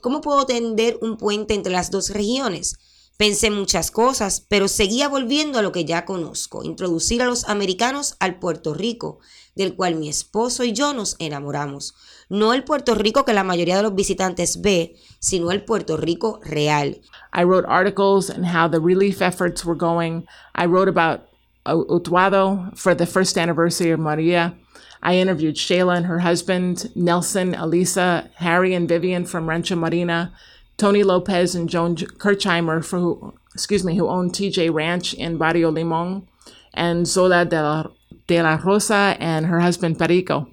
[0.00, 2.78] ¿Cómo puedo tender un puente entre las dos regiones?
[3.18, 8.16] Pensé muchas cosas, pero seguía volviendo a lo que ya conozco, introducir a los americanos
[8.20, 9.18] al Puerto Rico,
[9.54, 11.94] del cual mi esposo y yo nos enamoramos.
[12.30, 16.40] No el Puerto Rico que la mayoría de los visitantes ve, sino el Puerto Rico
[16.42, 17.02] real.
[17.34, 20.26] I wrote articles and how the relief efforts were going.
[20.54, 21.28] I wrote about
[21.66, 24.54] Utuado for the first anniversary of Maria.
[25.02, 30.32] I interviewed Shayla and her husband, Nelson, Elisa, Harry and Vivian from Rancho Marina,
[30.76, 35.70] Tony Lopez and Joan Kirchheimer, for who, excuse me, who owned TJ Ranch in Barrio
[35.70, 36.26] Limon,
[36.74, 37.86] and Zola de la,
[38.26, 40.48] de la Rosa and her husband Perico.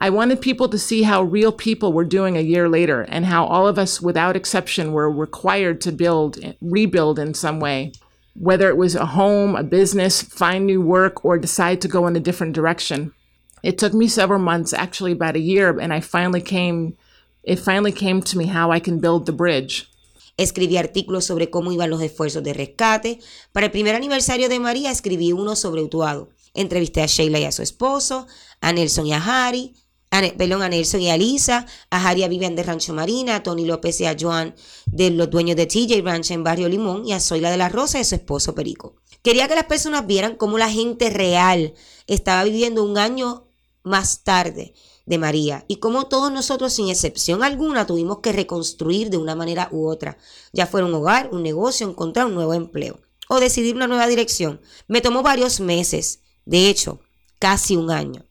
[0.00, 3.46] I wanted people to see how real people were doing a year later and how
[3.46, 7.92] all of us, without exception, were required to build, rebuild in some way,
[8.34, 12.14] whether it was a home, a business, find new work, or decide to go in
[12.14, 13.12] a different direction.
[13.62, 16.96] It took me several months, actually about a year, and I finally came,
[17.42, 19.88] it finally came to me how I can build the bridge.
[20.36, 23.18] Escribí artículos sobre cómo iban los esfuerzos de rescate.
[23.52, 26.28] Para el primer aniversario de María escribí uno sobre Utuado.
[26.54, 28.28] Entrevisté a Sheila y a su esposo,
[28.60, 29.74] a Nelson y a Harry,
[30.12, 33.42] a, perdón, a Nelson y a Lisa, a Harry a Vivian de Rancho Marina, a
[33.42, 34.54] Tony López y a Joan
[34.86, 37.98] de los dueños de TJ Ranch en Barrio Limón y a Zoila de la Rosa
[37.98, 38.94] y a su esposo Perico.
[39.22, 41.74] Quería que las personas vieran cómo la gente real
[42.06, 43.47] estaba viviendo un año
[43.88, 44.74] más tarde
[45.06, 49.68] de María y cómo todos nosotros sin excepción alguna tuvimos que reconstruir de una manera
[49.72, 50.18] u otra,
[50.52, 54.60] ya fuera un hogar, un negocio, encontrar un nuevo empleo o decidir una nueva dirección.
[54.86, 57.00] Me tomó varios meses, de hecho,
[57.38, 58.28] casi un año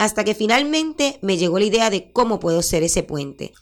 [0.00, 3.52] hasta que finalmente me llegó la idea de cómo puedo ser ese puente.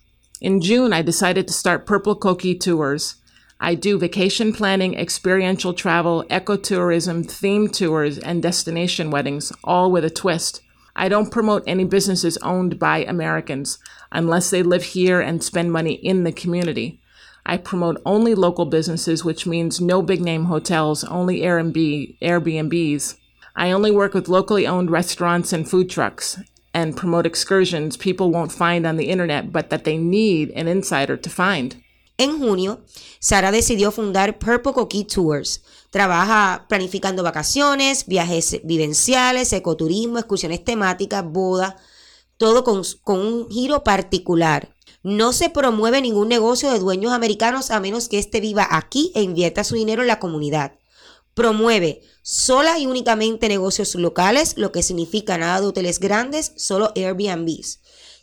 [0.40, 3.16] In June, I decided to start Purple Cookie Tours.
[3.60, 10.10] I do vacation planning, experiential travel, ecotourism, themed tours, and destination weddings, all with a
[10.10, 10.62] twist.
[10.98, 13.78] I don't promote any businesses owned by Americans
[14.10, 17.00] unless they live here and spend money in the community.
[17.46, 23.16] I promote only local businesses, which means no big name hotels, only Airbnb, Airbnbs.
[23.54, 26.40] I only work with locally owned restaurants and food trucks
[26.74, 31.16] and promote excursions people won't find on the internet, but that they need an insider
[31.16, 31.80] to find.
[32.20, 32.80] En junio,
[33.20, 35.62] Sara decidió fundar Purple Cookie Tours.
[35.90, 41.76] Trabaja planificando vacaciones, viajes vivenciales, ecoturismo, excursiones temáticas, boda,
[42.36, 44.74] todo con, con un giro particular.
[45.04, 49.22] No se promueve ningún negocio de dueños americanos a menos que éste viva aquí e
[49.22, 50.72] invierta su dinero en la comunidad.
[51.34, 57.78] Promueve sola y únicamente negocios locales, lo que significa nada de hoteles grandes, solo Airbnbs.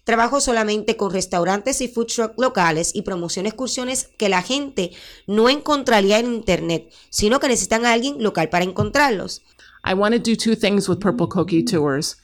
[0.06, 4.92] Trabajo solamente con restaurantes y food truck locales y promociono excursiones que la gente
[5.26, 9.42] no encontraría en internet, sino que necesitan a alguien local para encontrarlos.
[9.84, 12.18] I want to do two things with Purple Cookie Tours.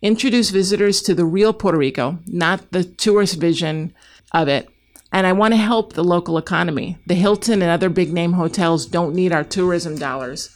[0.00, 3.92] Introduce visitors to the real Puerto Rico, not the tourist vision
[4.32, 4.68] of it,
[5.10, 6.98] and I want to help the local economy.
[7.06, 10.50] The Hilton and other big name hotels don't need our tourism dollars.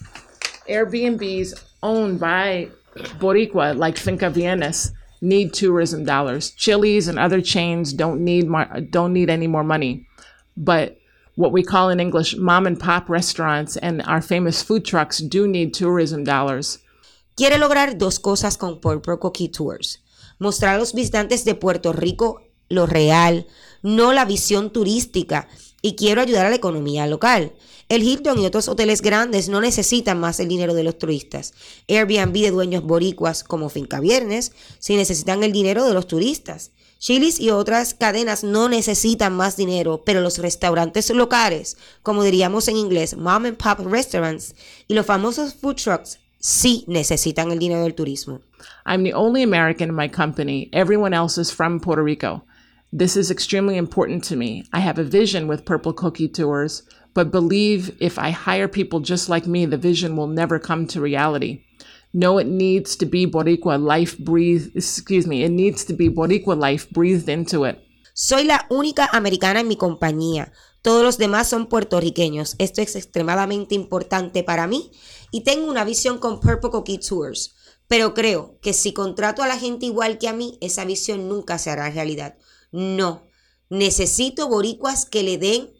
[0.68, 2.68] Airbnbs owned by
[3.18, 6.50] Boricua, like Finca Vienes, need tourism dollars.
[6.50, 10.06] Chili's and other chains don't need more, don't need any more money,
[10.56, 10.98] but
[11.34, 15.46] what we call in English mom and pop restaurants and our famous food trucks do
[15.46, 16.78] need tourism dollars.
[17.36, 20.00] Quiere lograr dos cosas con Cookie Tours.
[20.40, 23.46] Mostrar a los visitantes de Puerto Rico lo real,
[23.82, 25.48] no la visión turística,
[25.80, 27.52] y quiero ayudar a la economía local.
[27.88, 31.54] El Hilton y otros hoteles grandes no necesitan más el dinero de los turistas.
[31.88, 36.72] Airbnb de dueños boricuas como Finca Viernes sí necesitan el dinero de los turistas.
[36.98, 42.76] Chili's y otras cadenas no necesitan más dinero, pero los restaurantes locales, como diríamos en
[42.76, 44.54] inglés, mom and pop restaurants,
[44.88, 48.40] y los famosos food trucks sí necesitan el dinero del turismo.
[48.84, 50.68] I'm the only American in my company.
[50.72, 52.44] Everyone else is from Puerto Rico.
[52.92, 54.64] This is extremely important to me.
[54.72, 56.82] I have a vision with Purple Cookie Tours,
[57.18, 61.00] but believe if I hire people just like me, the vision will never come to
[61.00, 61.64] reality.
[62.14, 66.56] No, it needs to be Boricua life breathed, excuse me, it needs to be Boricua
[66.56, 67.80] life breathed into it.
[68.14, 70.52] Soy la única americana en mi compañía.
[70.80, 72.54] Todos los demás son puertorriqueños.
[72.58, 74.92] Esto es extremadamente importante para mí
[75.32, 77.56] y tengo una visión con Purple Cookie Tours.
[77.88, 81.58] Pero creo que si contrato a la gente igual que a mí, esa visión nunca
[81.58, 82.36] se hará realidad.
[82.70, 83.26] No,
[83.70, 85.76] necesito boricuas que le den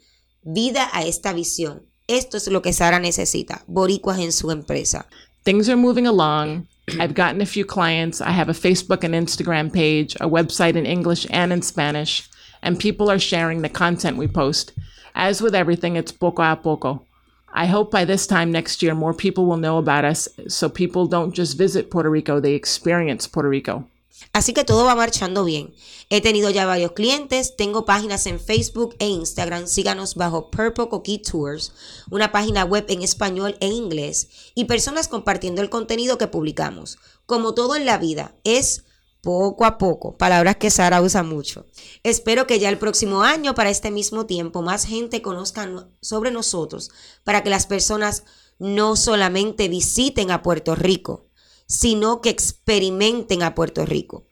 [0.51, 1.83] vida a esta visión.
[2.07, 5.07] Esto es lo que Sara necesita, boricuas en su empresa.
[5.45, 6.67] Things are moving along.
[6.99, 8.23] I've gotten a few clients.
[8.23, 12.31] I have a Facebook and Instagram page, a website in English and in Spanish,
[12.63, 14.73] and people are sharing the content we post.
[15.15, 17.05] As with everything, it's poco a poco.
[17.53, 21.07] I hope by this time next year, more people will know about us so people
[21.07, 23.85] don't just visit Puerto Rico, they experience Puerto Rico.
[24.33, 25.75] Así que todo va marchando bien.
[26.11, 31.19] He tenido ya varios clientes, tengo páginas en Facebook e Instagram, síganos bajo Purple Cookie
[31.19, 31.73] Tours,
[32.11, 36.99] una página web en español e inglés y personas compartiendo el contenido que publicamos.
[37.27, 38.85] Como todo en la vida, es
[39.23, 41.67] poco a poco, palabras que Sara usa mucho.
[42.03, 45.69] Espero que ya el próximo año, para este mismo tiempo, más gente conozca
[46.01, 46.91] sobre nosotros,
[47.25, 48.25] para que las personas
[48.59, 51.28] no solamente visiten a Puerto Rico,
[51.69, 54.27] sino que experimenten a Puerto Rico.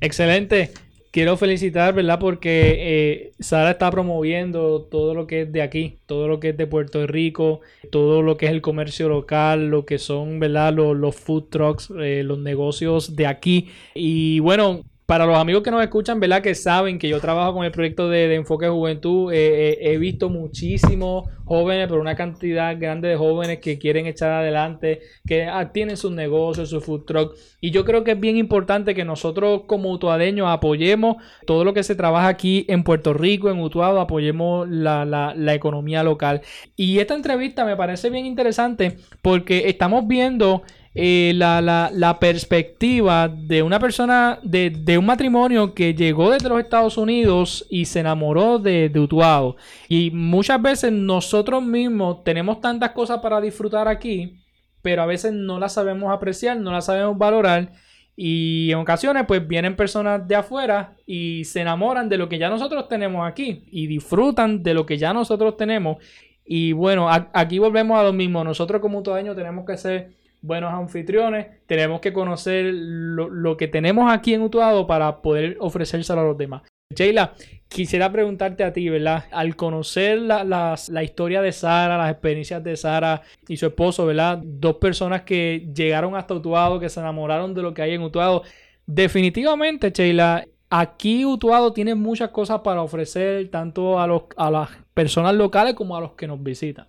[0.00, 0.72] Excelente.
[1.12, 2.18] Quiero felicitar, ¿verdad?
[2.18, 6.56] Porque eh, Sara está promoviendo todo lo que es de aquí, todo lo que es
[6.58, 10.74] de Puerto Rico, todo lo que es el comercio local, lo que son, ¿verdad?
[10.74, 13.70] Los, food trucks, eh, los negocios de aquí.
[13.94, 16.42] Y bueno, para los amigos que nos escuchan, ¿verdad?
[16.42, 20.28] Que saben que yo trabajo con el proyecto de, Enfoque Juventud, eh, eh, he visto
[20.28, 25.96] muchísimos jóvenes, pero una cantidad grande de jóvenes que quieren echar adelante, que ah, tienen
[25.96, 27.36] sus negocios, su food truck.
[27.60, 31.84] Y yo creo que es bien importante que nosotros como utuadeños apoyemos todo lo que
[31.84, 36.40] se trabaja aquí en Puerto Rico, en Utuado, apoyemos la, la economía local.
[36.74, 40.64] Y esta entrevista me parece bien interesante porque estamos viendo
[40.98, 41.60] eh, la,
[41.92, 47.84] la, perspectiva de una persona, de, un matrimonio que llegó desde los Estados Unidos y
[47.84, 49.56] se enamoró de, de Utuado.
[49.90, 54.38] Y muchas veces nosotros mismos tenemos tantas cosas para disfrutar aquí,
[54.80, 57.72] pero a veces no las sabemos apreciar, no las sabemos valorar.
[58.16, 62.48] Y en ocasiones, pues vienen personas de afuera y se enamoran de lo que ya
[62.48, 65.98] nosotros tenemos aquí y disfrutan de lo que ya nosotros tenemos.
[66.46, 68.42] Y bueno, aquí volvemos a lo mismo.
[68.42, 74.34] Nosotros como utuadeños tenemos que ser buenos anfitriones, tenemos que conocer lo, que tenemos aquí
[74.34, 76.62] en Utuado para poder ofrecérselo a los demás.
[76.94, 77.34] Sheila,
[77.68, 79.24] quisiera preguntarte a ti, ¿verdad?
[79.32, 84.40] Al conocer la, historia de Sara, las experiencias de Sara y su esposo, ¿verdad?
[84.42, 88.44] Dos personas que llegaron hasta Utuado, que se enamoraron de lo que hay en Utuado.
[88.86, 95.96] Definitivamente, Sheila, aquí Utuado tiene muchas cosas para ofrecer tanto a las personas locales como
[95.96, 96.86] a los que nos visitan.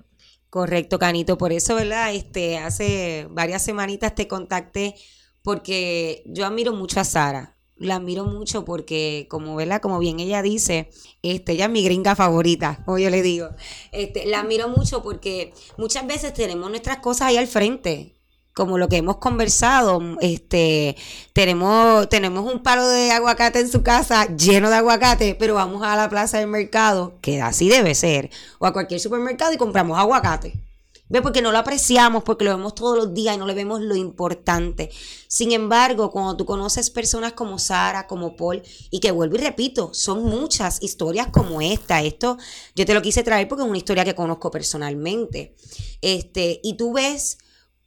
[0.50, 1.38] Correcto, Canito.
[1.38, 2.14] Por eso, ¿verdad?
[2.14, 4.96] Este, hace varias semanitas te contacté
[5.42, 7.58] porque yo admiro mucho a Sara.
[7.76, 9.82] La admiro mucho porque, como, ¿verdad?
[9.82, 10.90] Como bien ella dice,
[11.22, 13.50] este, ella es mi gringa favorita, como yo le digo.
[13.92, 18.17] Este, la admiro mucho porque muchas veces tenemos nuestras cosas ahí al frente
[18.58, 20.98] como lo que hemos conversado, este,
[21.32, 25.96] tenemos, tenemos un palo de aguacate en su casa lleno de aguacate, pero vamos a
[25.96, 30.60] la plaza del mercado, que así debe ser, o a cualquier supermercado y compramos aguacate.
[31.08, 31.22] ¿Ve?
[31.22, 33.96] Porque no lo apreciamos, porque lo vemos todos los días y no le vemos lo
[33.96, 34.90] importante.
[35.28, 39.94] Sin embargo, cuando tú conoces personas como Sara, como Paul, y que vuelvo y repito,
[39.94, 42.02] son muchas historias como esta.
[42.02, 42.38] Esto
[42.76, 45.56] yo te lo quise traer porque es una historia que conozco personalmente.
[46.02, 47.38] Este, y tú ves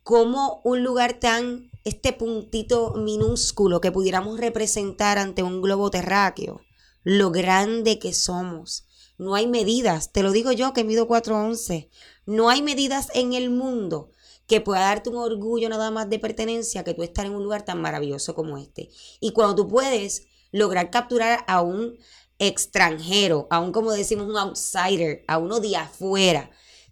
[0.03, 6.61] como un lugar tan, este puntito minúsculo que pudiéramos representar ante un globo terráqueo,
[7.03, 8.87] lo grande que somos.
[9.19, 11.91] No hay medidas, te lo digo yo que mido 4'11,
[12.27, 14.11] no hay medidas en el mundo
[14.47, 17.65] que pueda darte un orgullo nada más de pertenencia que tú estar en un lugar
[17.65, 18.91] tan maravilloso como este.
[19.21, 21.97] Y cuando tú puedes lograr capturar a un
[22.39, 26.51] extranjero, a un, como decimos, un outsider, a uno de afuera,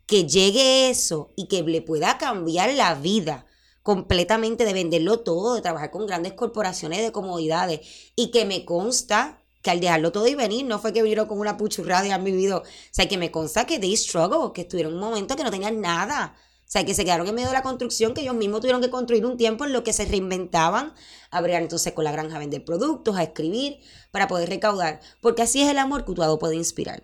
[0.09, 3.45] que llegue eso y que le pueda cambiar la vida
[3.83, 7.81] completamente de venderlo todo, de trabajar con grandes corporaciones de comodidades.
[8.17, 11.39] Y que me consta que al dejarlo todo y venir, no fue que vinieron con
[11.39, 14.95] una puchurrada y han vivido, o sea, que me consta que they struggle, que estuvieron
[14.95, 17.63] un momento que no tenían nada, o sea, que se quedaron en medio de la
[17.63, 20.95] construcción, que ellos mismos tuvieron que construir un tiempo en lo que se reinventaban,
[21.31, 23.81] a bregar entonces con la granja a vender productos, a escribir,
[24.11, 27.03] para poder recaudar, porque así es el amor que tu puede inspirar.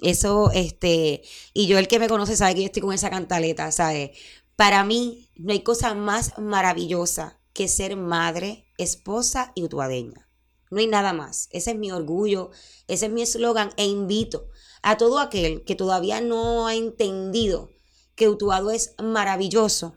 [0.00, 1.22] Eso, este,
[1.52, 4.10] y yo el que me conoce sabe que yo estoy con esa cantaleta, ¿sabes?
[4.54, 10.28] Para mí no hay cosa más maravillosa que ser madre, esposa y utuadeña.
[10.70, 11.48] No hay nada más.
[11.50, 12.50] Ese es mi orgullo,
[12.86, 14.48] ese es mi eslogan e invito
[14.82, 17.70] a todo aquel que todavía no ha entendido
[18.14, 19.96] que Utuado es maravilloso,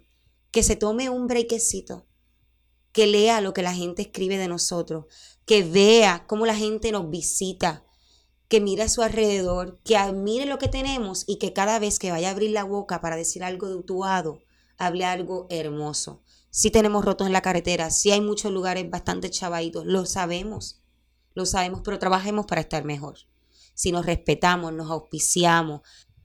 [0.51, 2.07] que se tome un brequecito,
[2.91, 5.05] que lea lo que la gente escribe de nosotros,
[5.45, 7.83] que vea cómo la gente nos visita,
[8.51, 12.11] que mire a su alrededor, que admire lo que tenemos y que cada vez que
[12.11, 14.41] vaya a abrir la boca para decir algo de Utuado,
[14.77, 16.21] hable algo hermoso.
[16.49, 20.81] Si tenemos rotos en la carretera, si hay muchos lugares bastante chavaditos, lo sabemos,
[21.33, 23.19] lo sabemos, pero trabajemos para estar mejor.
[23.73, 25.79] Si nos respetamos, nos auspiciamos,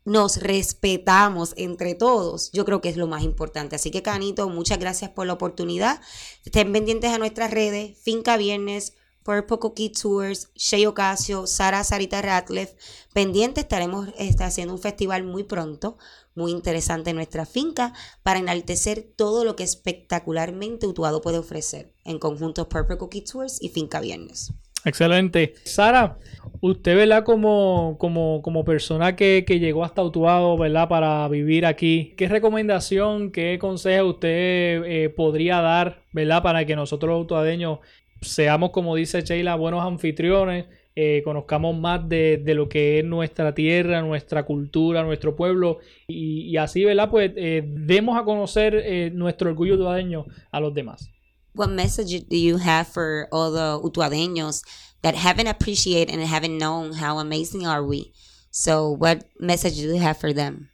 [0.05, 3.77] nos respetamos entre todos, yo creo que es lo más importante.
[3.77, 6.01] Así que, Canito, muchas gracias por la oportunidad.
[6.45, 8.95] Estén pendientes a nuestras redes, Finca Viernes,
[9.27, 12.71] Purple Cookie Tours, Shea Ocasio, Sara Sarita Ratliff.
[13.13, 15.99] Pendiente estaremos este, haciendo un festival muy pronto,
[16.37, 22.21] muy interesante en nuestra finca, para enaltecer todo lo que espectacularmente Utuado puede ofrecer en
[22.21, 24.53] conjunto Purple Cookie Tours y Finca Viernes.
[24.85, 25.55] Excelente.
[25.65, 26.19] Sara,
[26.61, 27.25] usted, ¿verdad?
[27.25, 30.89] Como, como, como persona que, que, llegó hasta Utuado, ¿verdad?
[30.89, 36.45] Para vivir aquí, ¿qué recomendación, qué consejo usted eh, podría dar, ¿verdad?
[36.45, 37.81] Para que nosotros los utuadeños
[38.21, 43.55] seamos, como dice Sheila, buenos anfitriones, eh, conozcamos más de, de, lo que es nuestra
[43.55, 47.11] tierra, nuestra cultura, nuestro pueblo y, y así, ¿verdad?
[47.11, 51.11] Pues eh, demos a conocer eh, nuestro orgullo utuadeño a los demás.
[51.55, 54.63] What message do you have for all the utuadeños
[55.03, 58.13] that haven't appreciated and haven't known how amazing are we?
[58.51, 60.71] So, what message do you have for them?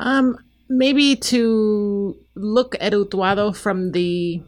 [0.00, 0.36] Um,
[0.68, 4.42] maybe to look at Utuado from the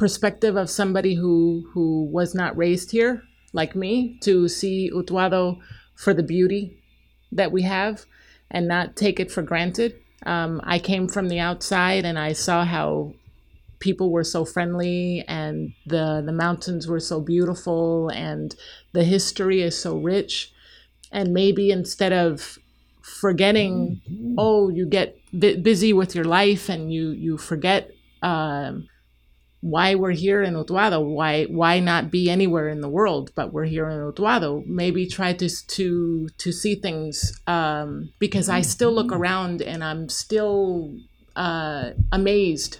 [0.00, 3.22] perspective of somebody who who was not raised here
[3.52, 5.58] like me to see Utuado
[5.94, 6.82] for the beauty
[7.30, 8.06] that we have
[8.50, 9.94] and not take it for granted.
[10.24, 13.12] Um, I came from the outside and I saw how
[13.78, 18.56] people were so friendly and the the mountains were so beautiful and
[18.92, 20.50] the history is so rich
[21.12, 22.58] and maybe instead of
[23.02, 24.00] forgetting
[24.38, 27.90] oh you get busy with your life and you you forget
[28.22, 28.86] um,
[29.60, 31.04] why we're here in Utuado.
[31.04, 33.30] Why why not be anywhere in the world?
[33.34, 34.64] But we're here in Utuado.
[34.66, 40.08] Maybe try to to to see things um, because I still look around and I'm
[40.08, 40.96] still
[41.36, 42.78] uh, amazed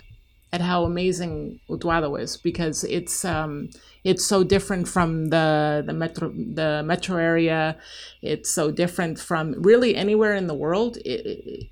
[0.52, 3.68] at how amazing Utuado is because it's um,
[4.02, 7.76] it's so different from the the metro the metro area.
[8.22, 10.96] It's so different from really anywhere in the world.
[10.98, 11.66] It, it,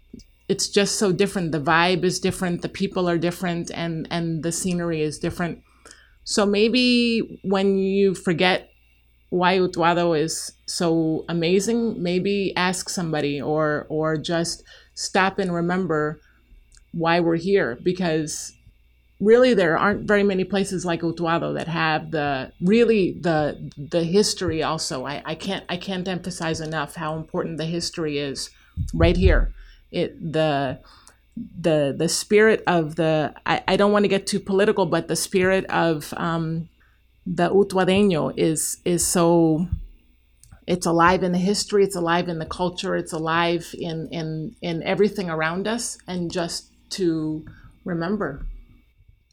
[0.49, 1.53] it's just so different.
[1.53, 2.63] The vibe is different.
[2.63, 3.71] The people are different.
[3.75, 5.63] And and the scenery is different.
[6.25, 8.71] So maybe when you forget
[9.31, 14.63] why Utuado is so amazing maybe ask somebody or or just
[14.95, 16.19] stop and remember
[16.93, 17.79] why we're here.
[17.83, 18.53] Because
[19.21, 24.63] really there aren't very many places like Utuado that have the really the the history
[24.63, 25.05] also.
[25.05, 28.49] I, I can't I can't emphasize enough how important the history is
[28.95, 29.53] right here
[29.91, 30.81] it the
[31.37, 35.17] the the spirit of the I, I don't want to get too political, but the
[35.17, 36.69] spirit of um,
[37.27, 39.67] the Utuadeño is is so
[40.67, 44.83] it's alive in the history, it's alive in the culture, it's alive in in in
[44.83, 47.45] everything around us, and just to
[47.85, 48.47] remember.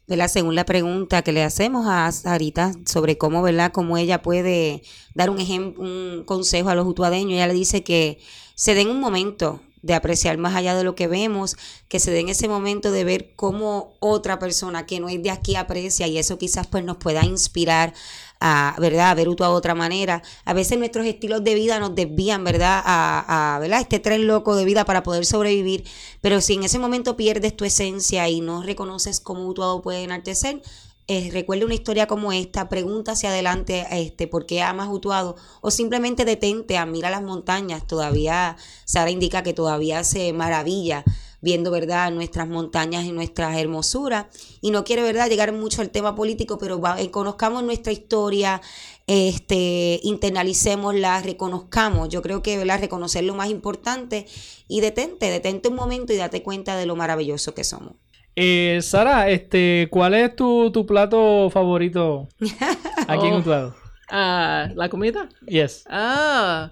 [0.08, 3.72] De la segunda pregunta que le hacemos a Sarita sobre cómo, ¿verdad?
[3.72, 4.82] Cómo ella puede
[5.16, 7.32] dar un ejemplo, un consejo a los utuadeños.
[7.32, 8.20] Ella le dice que
[8.54, 11.56] se den un momento de apreciar más allá de lo que vemos,
[11.88, 15.56] que se den ese momento de ver cómo otra persona que no es de aquí
[15.56, 17.94] aprecia y eso quizás pues nos pueda inspirar
[18.40, 19.10] a, ¿verdad?
[19.10, 20.22] a ver de otra manera.
[20.44, 22.82] A veces nuestros estilos de vida nos desvían, ¿verdad?
[22.84, 23.80] A, a ¿verdad?
[23.80, 25.84] este tren loco de vida para poder sobrevivir,
[26.20, 30.62] pero si en ese momento pierdes tu esencia y no reconoces cómo Utuado puede enaltecer,
[31.08, 35.70] eh, recuerde una historia como esta, pregunta hacia adelante este, por qué amas Utuado o
[35.70, 37.86] simplemente detente, admira las montañas.
[37.86, 41.04] Todavía, Sara indica que todavía se maravilla
[41.40, 44.26] viendo, ¿verdad?, nuestras montañas y nuestras hermosuras.
[44.60, 48.60] Y no quiere, ¿verdad?, llegar mucho al tema político, pero eh, conozcamos nuestra historia,
[49.06, 52.08] este, internalicémosla, reconozcamos.
[52.08, 54.26] Yo creo que, ¿verdad?, reconocer lo más importante
[54.66, 57.92] y detente, detente un momento y date cuenta de lo maravilloso que somos.
[58.36, 62.28] Eh, Sara, este, ¿cuál es tu, tu plato favorito
[63.08, 63.38] aquí en Oh.
[63.38, 63.74] Utuado?
[64.08, 65.28] Uh, ¿La comida?
[65.46, 65.84] Yes.
[65.88, 66.70] Ah,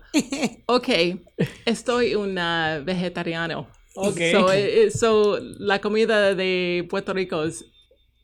[0.66, 0.88] ok.
[1.64, 3.66] Estoy una vegetariano.
[3.96, 4.20] Ok.
[4.30, 7.64] So, eh, eh, so, la comida de Puerto Rico es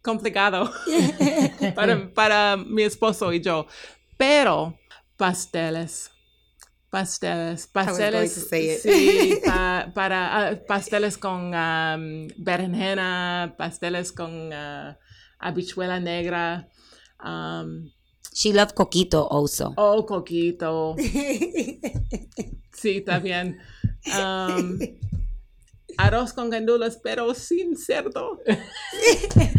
[0.02, 0.70] complicado
[1.74, 3.66] para, para mi esposo y yo.
[4.16, 4.78] Pero
[5.16, 6.10] pasteles.
[6.90, 8.32] Pasteles, pasteles,
[8.82, 14.98] sí, pa- para ah, pasteles con um, berenjena, pasteles con ah,
[15.38, 16.68] habichuela negra,
[17.24, 17.88] um,
[18.34, 19.72] She loved coquito also.
[19.76, 20.96] oh, coquito,
[22.72, 23.58] Sí, está bien.
[24.06, 24.78] Um,
[25.98, 28.40] arroz con gandules, pero sin cerdo.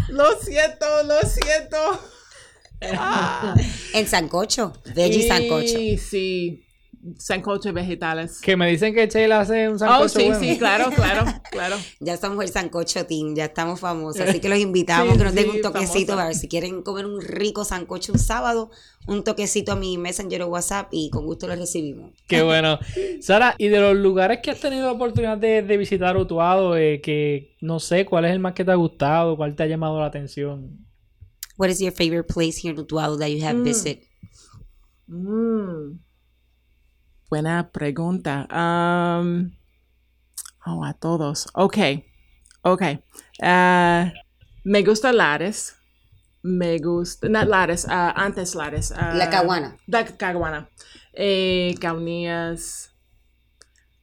[0.10, 1.78] lo siento, lo siento.
[2.98, 3.56] Ah.
[3.94, 5.78] En sancocho, veggie sancocho.
[5.80, 6.66] Y sí,
[7.18, 8.40] sancocho vegetales.
[8.42, 10.40] Que me dicen que Sheila hace un sancocho Oh, sí, bueno.
[10.40, 11.76] sí, claro, claro, claro.
[12.00, 15.34] Ya estamos el sancocho team, ya estamos famosos, así que los invitamos Sí, que nos
[15.36, 16.16] den sí, un toquecito famosa.
[16.16, 18.70] para ver si quieren comer un rico sancocho un sábado,
[19.08, 22.12] un toquecito a mi Messenger o WhatsApp y con gusto lo recibimos.
[22.28, 22.78] Qué bueno.
[23.22, 27.02] Sara, y de los lugares que has tenido la oportunidad de, de visitar Utuado, eh,
[27.02, 30.00] que no sé cuál es el más que te ha gustado, cuál te ha llamado
[30.00, 30.86] la atención.
[31.58, 33.64] What is your favorite place here in Utuado that you have Mm.
[33.64, 34.04] visited?
[35.08, 36.00] Mm.
[37.32, 38.46] Buena pregunta.
[38.52, 39.56] Um,
[40.68, 41.48] oh, a todos.
[41.54, 41.78] Ok,
[42.62, 42.82] ok.
[43.42, 44.12] Ah,
[44.66, 45.78] me gusta Lares.
[46.44, 48.92] Me gusta, no Lares, ah, antes Lares.
[48.92, 49.78] ah, La Caguana.
[49.88, 50.70] La Caguana.
[51.14, 52.92] Eh, Caunías.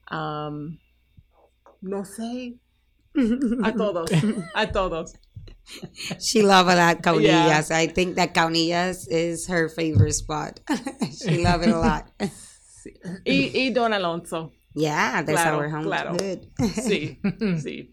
[0.09, 0.79] um,
[1.81, 2.57] no sé.
[3.63, 4.09] A todos,
[4.55, 5.13] a todos.
[6.19, 7.69] She love a lot Caunillas.
[7.69, 10.61] I think that Caunillas is her favorite spot.
[11.11, 12.09] she love it a lot.
[13.25, 14.51] Y, y Don Alonso.
[14.73, 15.83] Yeah, that's Claro, our home.
[15.83, 16.11] claro.
[16.13, 16.39] Good.
[16.73, 17.19] Sí,
[17.61, 17.91] sí.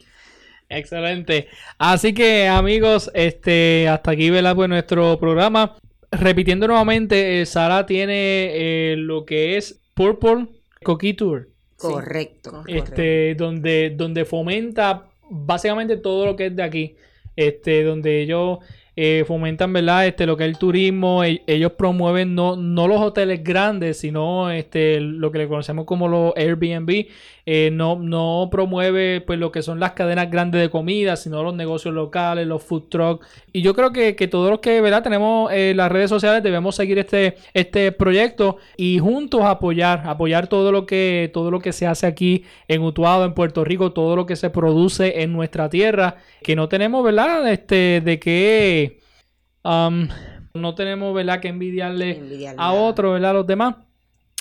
[0.69, 1.49] Excelente.
[1.79, 4.55] Así que, amigos, este, hasta aquí, ¿verdad?
[4.57, 5.77] Pues nuestro programa.
[6.11, 10.47] Repitiendo nuevamente, eh, Sara tiene eh, lo que es Purple
[10.85, 11.49] Cookie Tour.
[11.77, 12.51] Correcto.
[12.53, 12.85] Correcto.
[12.93, 16.97] este, donde, donde fomenta básicamente todo lo que es de aquí,
[17.35, 18.59] este, donde ellos
[18.97, 20.07] eh, fomentan, ¿verdad?
[20.07, 24.51] Este, lo que es el turismo, e- ellos promueven no, no los hoteles grandes, sino
[24.51, 27.07] este, lo que le conocemos como los Airbnb,
[27.49, 31.55] eh, no, no promueve pues lo que son las cadenas grandes de comida, sino los
[31.55, 33.27] negocios locales, los food trucks.
[33.53, 35.03] Y yo creo que, que todos los que ¿verdad?
[35.03, 40.73] tenemos eh, las redes sociales debemos seguir este, este proyecto y juntos apoyar, apoyar todo
[40.73, 44.27] lo que, todo lo que se hace aquí en Utuado, en Puerto Rico, todo lo
[44.27, 47.49] que se produce en nuestra tierra, que no tenemos, ¿verdad?
[47.53, 48.86] Este, de que
[49.67, 50.09] um,
[50.55, 51.41] no tenemos, ¿verdad?
[51.41, 53.31] Que envidiarle Envidiarle a otros, ¿verdad?
[53.31, 53.77] A los demás.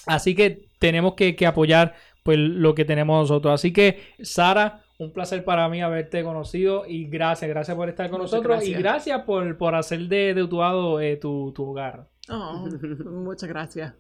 [0.06, 3.54] Así que tenemos que, que apoyar pues lo que tenemos nosotros.
[3.54, 8.20] Así que, Sara, un placer para mí haberte conocido y gracias, gracias por estar con
[8.20, 8.84] Muchas nosotros y gracias.
[8.84, 12.08] gracias por, por hacer de, de Utuado eh, tu, tu hogar.
[12.30, 12.68] Oh,
[13.06, 13.94] muchas gracias.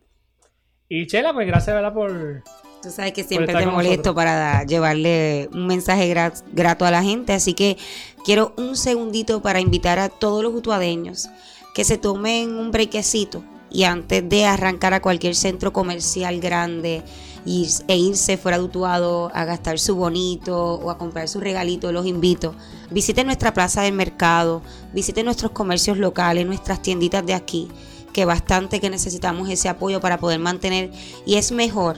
[0.87, 1.93] Y Chela, pues gracias, ¿verdad?
[1.93, 2.43] Por...
[2.85, 4.15] Tú sabes que siempre estar te molesto nosotros.
[4.15, 7.77] para llevarle un mensaje gra- grato a la gente, así que
[8.23, 11.27] quiero un segundito para invitar a todos los utuadeños
[11.73, 17.01] que se tomen un brequecito y antes de arrancar a cualquier centro comercial grande
[17.45, 22.05] e irse fuera de Utuado a gastar su bonito o a comprar su regalito, los
[22.05, 22.53] invito.
[22.91, 24.61] Visiten nuestra plaza del mercado,
[24.93, 27.67] visiten nuestros comercios locales, nuestras tienditas de aquí,
[28.13, 30.91] que bastante que necesitamos ese apoyo para poder mantener
[31.25, 31.97] y es mejor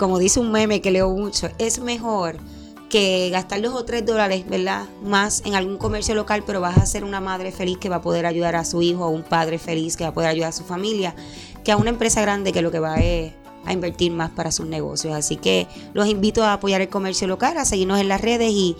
[0.00, 2.38] como dice un meme que leo mucho, es mejor
[2.88, 4.86] que gastar dos o tres dólares, ¿verdad?
[5.04, 8.00] Más en algún comercio local, pero vas a ser una madre feliz que va a
[8.00, 10.52] poder ayudar a su hijo, o un padre feliz que va a poder ayudar a
[10.52, 11.14] su familia,
[11.64, 13.34] que a una empresa grande que lo que va es
[13.66, 15.12] a invertir más para sus negocios.
[15.12, 18.76] Así que los invito a apoyar el comercio local, a seguirnos en las redes y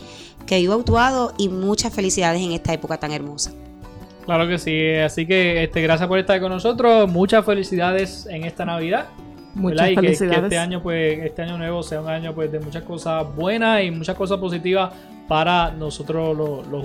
[0.46, 3.52] que viva Utuado y muchas felicidades en esta época tan hermosa.
[4.24, 4.94] Claro que sí.
[4.94, 7.10] Así que este, gracias por estar con nosotros.
[7.10, 9.08] Muchas felicidades en esta Navidad.
[9.54, 9.90] Muchas.
[9.90, 13.24] Y que- este año, pues, este año nuevo sea un año pues de muchas cosas
[13.34, 14.92] buenas y muchas cosas positivas
[15.28, 16.84] para nosotros los, los.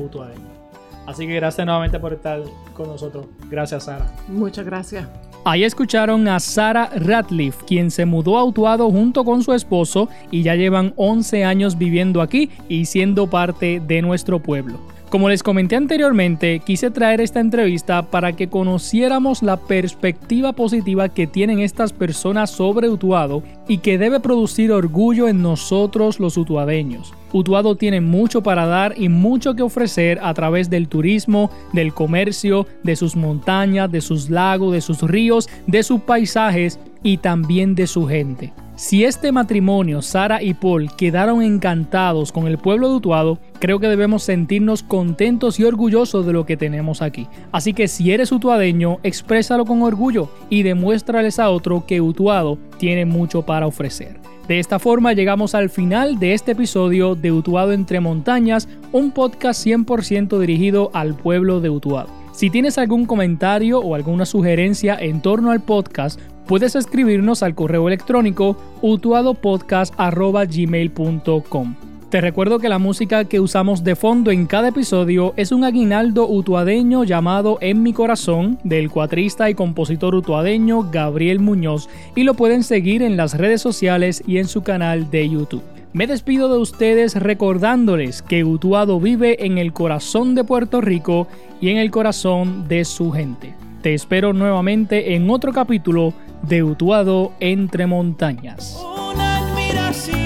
[1.05, 2.41] Así que gracias nuevamente por estar
[2.73, 3.25] con nosotros.
[3.49, 4.11] Gracias, Sara.
[4.27, 5.07] Muchas gracias.
[5.43, 10.41] Ahí escucharon a Sara Ratliff, quien se mudó a Utuado junto con su esposo y
[10.41, 14.79] ya llevan 11 años viviendo aquí y siendo parte de nuestro pueblo.
[15.15, 21.25] Como les comenté anteriormente, quise traer esta entrevista para que conociéramos la perspectiva positiva que
[21.25, 27.13] tienen estas personas sobre Utuado y que debe producir orgullo en nosotros los utuadeños.
[27.31, 32.67] Utuado tiene mucho para dar y mucho que ofrecer a través del turismo, del comercio,
[32.83, 37.87] de sus montañas, de sus lagos, de sus ríos, de sus paisajes y también de
[37.87, 38.51] su gente.
[38.75, 43.87] Si este matrimonio, Sara y Paul, quedaron encantados con el pueblo de Utuado, creo que
[43.87, 47.25] debemos sentirnos contentos y orgullosos de lo que tenemos aquí.
[47.53, 53.05] Así que si eres utuadeño, exprésalo con orgullo y demuéstrales a otro que Utuado tiene
[53.05, 54.19] mucho para ofrecer.
[54.49, 59.65] De esta forma llegamos al final de este episodio de Utuado entre montañas, un podcast
[59.65, 62.24] 100% dirigido al pueblo de Utuado.
[62.35, 67.87] Si tienes algún comentario o alguna sugerencia en torno al podcast, puedes escribirnos al correo
[67.87, 71.75] electrónico utuadopodcast.gmail.com.
[72.09, 76.27] Te recuerdo que la música que usamos de fondo en cada episodio es un aguinaldo
[76.27, 82.63] utuadeño llamado En mi corazón del cuatrista y compositor utuadeño Gabriel Muñoz y lo pueden
[82.63, 85.63] seguir en las redes sociales y en su canal de YouTube.
[85.95, 91.29] Me despido de ustedes recordándoles que Utuado vive en el corazón de Puerto Rico
[91.61, 93.55] y en el corazón de su gente.
[93.81, 98.77] Te espero nuevamente en otro capítulo de Utuado entre montañas.
[99.09, 100.24] Una admiración